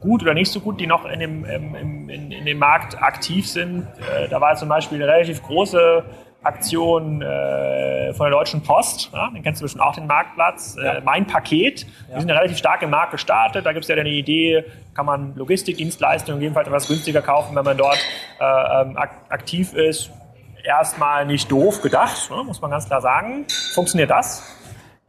gut 0.00 0.22
oder 0.22 0.34
nicht 0.34 0.50
so 0.50 0.60
gut, 0.60 0.80
die 0.80 0.86
noch 0.86 1.04
in 1.04 1.20
dem, 1.20 1.44
in, 1.44 2.08
in, 2.08 2.32
in 2.32 2.44
dem 2.44 2.58
Markt 2.58 3.00
aktiv 3.00 3.46
sind. 3.48 3.86
Äh, 4.16 4.28
da 4.28 4.40
war 4.40 4.56
zum 4.56 4.68
Beispiel 4.68 5.02
eine 5.02 5.12
relativ 5.12 5.42
große 5.42 6.04
Aktion 6.42 7.20
äh, 7.20 8.14
von 8.14 8.24
der 8.24 8.38
Deutschen 8.38 8.62
Post, 8.62 9.10
ja, 9.12 9.30
den 9.30 9.42
kennst 9.42 9.60
du 9.60 9.64
bestimmt 9.64 9.84
auch, 9.84 9.94
den 9.94 10.06
Marktplatz, 10.06 10.76
äh, 10.78 10.84
ja. 10.84 10.92
äh, 10.94 11.00
Mein 11.02 11.26
Paket. 11.26 11.82
Ja. 11.82 12.14
Die 12.14 12.20
sind 12.20 12.30
relativ 12.30 12.56
stark 12.56 12.80
im 12.82 12.90
Markt 12.90 13.12
gestartet. 13.12 13.66
Da 13.66 13.72
gibt 13.72 13.84
es 13.84 13.88
ja 13.88 13.96
eine 13.96 14.08
Idee, 14.08 14.64
kann 14.94 15.04
man 15.04 15.34
Logistikdienstleistungen 15.36 16.40
jedenfalls 16.40 16.66
etwas 16.66 16.88
günstiger 16.88 17.20
kaufen, 17.20 17.54
wenn 17.54 17.64
man 17.64 17.76
dort 17.76 17.98
äh, 18.40 18.82
ähm, 18.82 18.96
aktiv 18.96 19.74
ist. 19.74 20.10
Erstmal 20.64 21.26
nicht 21.26 21.50
doof 21.50 21.82
gedacht, 21.82 22.30
ne, 22.30 22.42
muss 22.42 22.60
man 22.60 22.70
ganz 22.70 22.86
klar 22.86 23.00
sagen. 23.02 23.46
Funktioniert 23.74 24.10
das? 24.10 24.59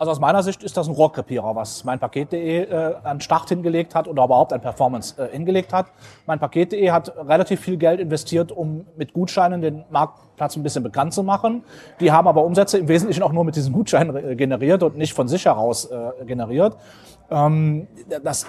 Also 0.02 0.10
aus 0.14 0.20
meiner 0.20 0.42
Sicht 0.42 0.64
ist 0.64 0.76
das 0.78 0.88
ein 0.88 0.96
Rohrkrepierer, 0.96 1.56
was 1.56 1.84
mein 1.84 2.00
Paket.de 2.00 2.64
äh, 2.64 2.96
an 3.04 3.22
Start 3.22 3.50
hingelegt 3.50 3.94
hat 3.94 4.08
oder 4.08 4.24
überhaupt 4.24 4.52
an 4.52 4.60
Performance 4.60 5.14
äh, 5.22 5.32
hingelegt 5.32 5.74
hat. 5.74 5.92
Mein 6.26 6.40
Paket.de 6.40 6.90
hat 6.90 7.16
relativ 7.16 7.60
viel 7.60 7.78
Geld 7.78 8.00
investiert, 8.00 8.52
um 8.52 8.88
mit 8.98 9.14
Gutscheinen 9.14 9.62
den 9.62 9.84
Marktplatz 9.92 10.56
ein 10.56 10.64
bisschen 10.64 10.82
bekannt 10.82 11.14
zu 11.14 11.22
machen. 11.22 11.64
Die 12.00 12.12
haben 12.12 12.28
aber 12.28 12.44
Umsätze 12.44 12.80
im 12.80 12.88
Wesentlichen 12.88 13.22
auch 13.22 13.32
nur 13.32 13.44
mit 13.44 13.56
diesen 13.56 13.74
Gutscheinen 13.74 14.16
äh, 14.16 14.36
generiert 14.36 14.82
und 14.82 14.98
nicht 14.98 15.14
von 15.14 15.28
sich 15.28 15.46
heraus 15.46 15.86
äh, 15.86 16.26
generiert. 16.26 16.78
Ähm, 17.30 17.88
das, 18.24 18.48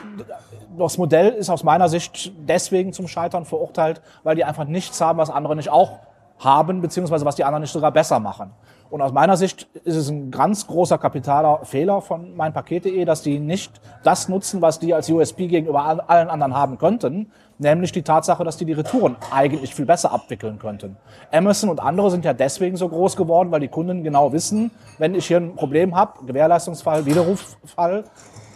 das 0.79 0.97
Modell 0.97 1.35
ist 1.35 1.51
aus 1.51 1.65
meiner 1.65 1.91
Sicht 1.91 2.33
deswegen 2.49 2.95
zum 2.95 3.09
Scheitern 3.09 3.45
verurteilt, 3.45 4.01
weil 4.23 4.37
die 4.37 4.45
einfach 4.45 4.65
nichts 4.65 5.03
haben, 5.03 5.19
was 5.19 5.29
andere 5.29 5.55
nicht 5.55 5.69
auch 5.69 5.99
haben, 6.39 6.81
beziehungsweise 6.81 7.27
was 7.27 7.37
die 7.37 7.45
anderen 7.45 7.61
nicht 7.61 7.73
sogar 7.73 7.93
besser 7.93 8.21
machen. 8.21 8.53
Und 8.93 9.01
aus 9.01 9.11
meiner 9.11 9.39
Sicht 9.39 9.69
ist 9.85 9.97
es 9.97 10.11
ein 10.11 10.31
ganz 10.31 10.67
großer 10.67 10.99
kapitaler 10.99 11.61
Fehler 11.65 12.03
von 12.03 12.37
meinpaket.de, 12.37 13.07
dass 13.07 13.23
die 13.23 13.39
nicht 13.39 13.81
das 14.05 14.29
nutzen, 14.29 14.61
was 14.61 14.81
die 14.81 14.93
als 14.93 15.09
USP 15.09 15.47
gegenüber 15.47 15.83
allen 16.07 16.29
anderen 16.29 16.55
haben 16.55 16.77
könnten, 16.77 17.33
nämlich 17.57 17.93
die 17.93 18.03
Tatsache, 18.03 18.45
dass 18.45 18.59
die 18.59 18.67
die 18.67 18.75
Retouren 18.75 19.17
eigentlich 19.31 19.75
viel 19.75 19.87
besser 19.87 20.13
abwickeln 20.13 20.59
könnten. 20.59 20.99
Amazon 21.33 21.71
und 21.71 21.81
andere 21.81 22.11
sind 22.11 22.27
ja 22.27 22.35
deswegen 22.35 22.77
so 22.77 22.87
groß 22.87 23.17
geworden, 23.17 23.51
weil 23.51 23.61
die 23.61 23.69
Kunden 23.69 24.05
genau 24.05 24.31
wissen, 24.35 24.71
wenn 24.99 25.15
ich 25.15 25.27
hier 25.27 25.39
ein 25.39 25.57
Problem 25.57 25.97
habe, 25.97 26.27
Gewährleistungsfall, 26.27 27.07
Widerruffall, 27.07 28.05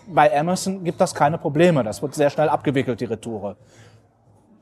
bei 0.07 0.39
Amazon 0.39 0.85
gibt 0.85 1.01
das 1.01 1.15
keine 1.15 1.39
Probleme. 1.39 1.83
Das 1.83 2.03
wird 2.03 2.15
sehr 2.15 2.29
schnell 2.29 2.51
abgewickelt, 2.51 3.01
die 3.01 3.07
Retoure 3.07 3.57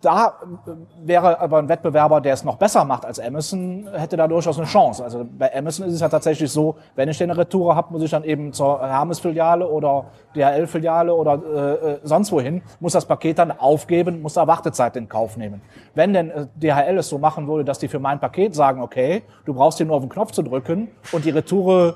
da 0.04 0.38
äh, 0.66 0.70
wäre 1.06 1.40
aber 1.40 1.58
ein 1.58 1.68
Wettbewerber, 1.68 2.20
der 2.20 2.34
es 2.34 2.44
noch 2.44 2.56
besser 2.56 2.84
macht 2.84 3.04
als 3.04 3.18
Amazon, 3.18 3.88
hätte 3.92 4.16
da 4.16 4.28
durchaus 4.28 4.58
eine 4.58 4.66
Chance. 4.66 5.02
Also 5.02 5.26
bei 5.38 5.54
Amazon 5.56 5.86
ist 5.86 5.94
es 5.94 6.00
ja 6.00 6.08
tatsächlich 6.08 6.50
so, 6.50 6.76
wenn 6.94 7.08
ich 7.08 7.22
eine 7.22 7.36
Retour 7.36 7.74
habe, 7.74 7.92
muss 7.92 8.02
ich 8.02 8.10
dann 8.10 8.24
eben 8.24 8.52
zur 8.52 8.80
Hermes-Filiale 8.80 9.66
oder 9.68 10.06
DHL-Filiale 10.36 11.14
oder 11.14 11.34
äh, 11.34 11.92
äh, 11.92 11.98
sonst 12.02 12.32
wohin, 12.32 12.62
muss 12.80 12.92
das 12.92 13.06
Paket 13.06 13.38
dann 13.38 13.50
aufgeben, 13.50 14.20
muss 14.20 14.34
da 14.34 14.46
Wartezeit 14.46 14.96
in 14.96 15.08
Kauf 15.08 15.36
nehmen. 15.36 15.62
Wenn 15.94 16.12
denn 16.12 16.30
äh, 16.30 16.46
DHL 16.56 16.98
es 16.98 17.08
so 17.08 17.18
machen 17.18 17.48
würde, 17.48 17.64
dass 17.64 17.78
die 17.78 17.88
für 17.88 17.98
mein 17.98 18.20
Paket 18.20 18.54
sagen, 18.54 18.82
okay, 18.82 19.22
du 19.44 19.54
brauchst 19.54 19.78
hier 19.78 19.86
nur 19.86 19.96
auf 19.96 20.02
den 20.02 20.10
Knopf 20.10 20.32
zu 20.32 20.42
drücken 20.42 20.88
und 21.12 21.24
die 21.24 21.30
Retour 21.30 21.94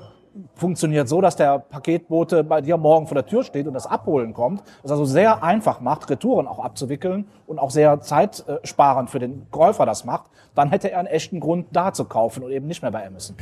funktioniert 0.55 1.07
so, 1.07 1.21
dass 1.21 1.35
der 1.35 1.59
Paketbote 1.59 2.43
bei 2.43 2.61
dir 2.61 2.77
morgen 2.77 3.07
vor 3.07 3.15
der 3.15 3.25
Tür 3.25 3.43
steht 3.43 3.67
und 3.67 3.73
das 3.73 3.87
Abholen 3.87 4.33
kommt. 4.33 4.63
Das 4.81 4.91
also 4.91 5.05
sehr 5.05 5.43
einfach 5.43 5.81
macht, 5.81 6.09
Retouren 6.09 6.47
auch 6.47 6.59
abzuwickeln 6.59 7.27
und 7.47 7.59
auch 7.59 7.71
sehr 7.71 7.99
zeitsparend 8.01 9.09
für 9.09 9.19
den 9.19 9.47
Käufer 9.51 9.85
das 9.85 10.05
macht. 10.05 10.29
Dann 10.55 10.69
hätte 10.69 10.91
er 10.91 10.99
einen 10.99 11.07
echten 11.07 11.39
Grund, 11.39 11.67
da 11.71 11.93
zu 11.93 12.05
kaufen 12.05 12.43
und 12.43 12.51
eben 12.51 12.67
nicht 12.67 12.81
mehr 12.81 12.91
bei 12.91 13.05
Amazon. 13.05 13.35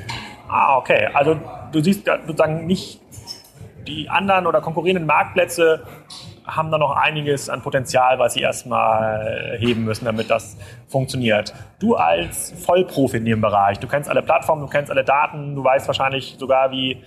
Ah, 0.48 0.78
okay. 0.78 1.10
Also 1.14 1.38
du 1.72 1.82
siehst 1.82 2.06
sozusagen 2.06 2.66
nicht 2.66 3.02
die 3.88 4.10
anderen 4.10 4.48
oder 4.48 4.62
konkurrierenden 4.62 5.08
Marktplätze 5.08 5.84
haben 6.48 6.72
da 6.72 6.78
noch 6.78 6.96
einiges 6.96 7.50
an 7.50 7.62
Potenzial, 7.62 8.18
was 8.20 8.34
sie 8.34 8.42
erstmal 8.42 9.58
heben 9.60 9.84
müssen, 9.84 10.06
damit 10.06 10.30
das 10.30 10.58
funktioniert. 10.88 11.54
Du 11.80 11.96
als 11.96 12.54
Vollprofi 12.66 13.18
in 13.18 13.26
dem 13.26 13.42
Bereich, 13.42 13.80
du 13.80 13.88
kennst 13.88 14.10
alle 14.10 14.22
Plattformen, 14.22 14.62
du 14.62 14.68
kennst 14.68 14.90
alle 14.90 15.04
Daten, 15.04 15.56
du 15.56 15.64
weißt 15.64 15.88
wahrscheinlich 15.88 16.38
sogar, 16.40 16.72
wie, 16.72 17.04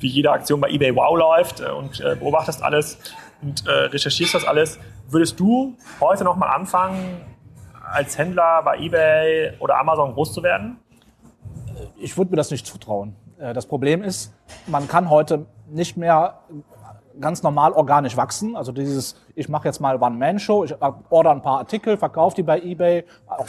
wie 0.00 0.08
jede 0.08 0.32
Aktion 0.32 0.60
bei 0.60 0.68
eBay 0.68 0.94
Wow 0.96 1.16
läuft 1.16 1.60
äh, 1.60 1.70
und 1.70 2.00
äh, 2.00 2.16
beobachtest 2.16 2.62
alles 2.62 2.98
und 3.40 3.66
äh, 3.66 3.70
recherchierst 3.70 4.34
das 4.34 4.44
alles. 4.44 4.80
Würdest 5.08 5.38
du 5.38 5.76
heute 6.00 6.24
noch 6.24 6.36
mal 6.36 6.48
anfangen, 6.48 7.20
als 7.92 8.18
Händler 8.18 8.62
bei 8.64 8.78
eBay 8.78 9.52
oder 9.60 9.78
Amazon 9.78 10.12
groß 10.12 10.32
zu 10.32 10.42
werden? 10.42 10.78
Ich 11.98 12.16
würde 12.16 12.32
mir 12.32 12.36
das 12.36 12.50
nicht 12.50 12.66
zutrauen. 12.66 13.14
Äh, 13.38 13.52
das 13.54 13.66
Problem 13.66 14.02
ist, 14.02 14.34
man 14.66 14.88
kann 14.88 15.08
heute 15.08 15.46
nicht 15.68 15.96
mehr 15.96 16.40
ganz 17.20 17.42
normal 17.42 17.72
organisch 17.72 18.16
wachsen. 18.16 18.56
Also 18.56 18.72
dieses, 18.72 19.16
ich 19.34 19.48
mache 19.48 19.68
jetzt 19.68 19.80
mal 19.80 20.00
One-Man-Show, 20.00 20.64
ich 20.64 20.74
order 21.10 21.30
ein 21.30 21.42
paar 21.42 21.58
Artikel, 21.58 21.96
verkaufe 21.96 22.36
die 22.36 22.42
bei 22.42 22.60
eBay, 22.60 23.04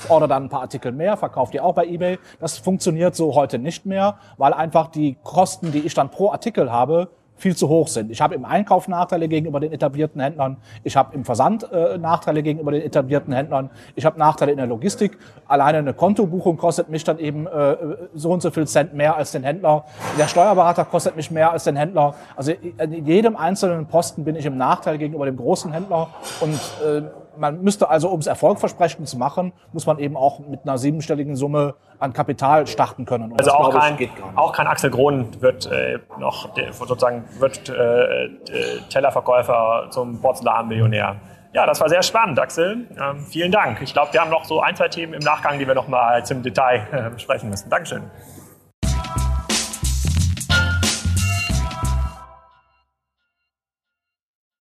order 0.09 0.27
dann 0.27 0.45
ein 0.45 0.49
paar 0.49 0.61
Artikel 0.61 0.91
mehr, 0.91 1.17
verkaufe 1.17 1.51
die 1.51 1.61
auch 1.61 1.73
bei 1.73 1.85
eBay. 1.85 2.19
Das 2.39 2.57
funktioniert 2.57 3.15
so 3.15 3.35
heute 3.35 3.59
nicht 3.59 3.85
mehr, 3.85 4.17
weil 4.37 4.53
einfach 4.53 4.87
die 4.87 5.17
Kosten, 5.23 5.71
die 5.71 5.79
ich 5.79 5.93
dann 5.93 6.09
pro 6.09 6.31
Artikel 6.31 6.71
habe, 6.71 7.09
viel 7.35 7.55
zu 7.55 7.67
hoch 7.67 7.87
sind. 7.87 8.11
Ich 8.11 8.21
habe 8.21 8.35
im 8.35 8.45
Einkauf 8.45 8.87
Nachteile 8.87 9.27
gegenüber 9.27 9.59
den 9.59 9.71
etablierten 9.71 10.21
Händlern. 10.21 10.57
Ich 10.83 10.95
habe 10.95 11.13
im 11.15 11.25
Versand 11.25 11.69
äh, 11.71 11.97
Nachteile 11.97 12.43
gegenüber 12.43 12.71
den 12.71 12.81
etablierten 12.81 13.33
Händlern. 13.33 13.69
Ich 13.95 14.05
habe 14.05 14.17
Nachteile 14.19 14.51
in 14.51 14.57
der 14.57 14.67
Logistik. 14.67 15.17
Alleine 15.47 15.79
eine 15.79 15.93
Kontobuchung 15.93 16.57
kostet 16.57 16.89
mich 16.89 17.03
dann 17.03 17.19
eben 17.19 17.47
äh, 17.47 17.75
so 18.13 18.31
und 18.31 18.41
so 18.41 18.51
viel 18.51 18.67
Cent 18.67 18.93
mehr 18.93 19.15
als 19.15 19.31
den 19.31 19.43
Händler. 19.43 19.85
Der 20.17 20.27
Steuerberater 20.27 20.85
kostet 20.85 21.15
mich 21.15 21.31
mehr 21.31 21.51
als 21.51 21.63
den 21.63 21.75
Händler. 21.75 22.15
Also 22.35 22.51
in 22.51 23.05
jedem 23.05 23.35
einzelnen 23.35 23.87
Posten 23.87 24.23
bin 24.23 24.35
ich 24.35 24.45
im 24.45 24.57
Nachteil 24.57 24.97
gegenüber 24.97 25.25
dem 25.25 25.37
großen 25.37 25.71
Händler 25.71 26.09
und 26.39 26.59
äh, 26.85 27.03
man 27.37 27.61
müsste 27.61 27.89
also, 27.89 28.09
um 28.09 28.19
es 28.19 28.27
erfolgversprechend 28.27 29.07
zu 29.07 29.17
machen, 29.17 29.53
muss 29.71 29.85
man 29.85 29.99
eben 29.99 30.15
auch 30.15 30.39
mit 30.39 30.61
einer 30.63 30.77
siebenstelligen 30.77 31.35
Summe 31.35 31.75
an 31.99 32.13
Kapital 32.13 32.67
starten 32.67 33.05
können. 33.05 33.31
Und 33.31 33.39
also 33.39 33.51
das, 33.51 33.59
auch, 33.59 33.73
kein, 33.73 34.09
auch 34.35 34.51
kein 34.53 34.67
Axel 34.67 34.91
Krohn 34.91 35.29
wird 35.41 35.65
äh, 35.71 35.99
noch 36.19 36.49
sozusagen 36.71 37.23
wird 37.39 37.69
äh, 37.69 38.25
äh, 38.25 38.29
Tellerverkäufer 38.89 39.87
zum 39.89 40.21
Porzellanmillionär. 40.21 41.15
Ja, 41.53 41.67
das 41.67 41.79
war 41.79 41.87
sehr 41.87 42.01
spannend, 42.01 42.39
Axel. 42.39 42.87
Ähm, 42.99 43.19
vielen 43.19 43.51
Dank. 43.51 43.81
Ich 43.81 43.93
glaube, 43.93 44.11
wir 44.11 44.21
haben 44.21 44.31
noch 44.31 44.45
so 44.45 44.61
ein, 44.61 44.75
zwei 44.75 44.87
Themen 44.87 45.13
im 45.13 45.21
Nachgang, 45.21 45.59
die 45.59 45.67
wir 45.67 45.75
noch 45.75 45.87
mal 45.87 46.25
zum 46.25 46.41
Detail 46.41 46.87
äh, 46.91 47.09
besprechen 47.11 47.49
müssen. 47.49 47.69
Dankeschön. 47.69 48.09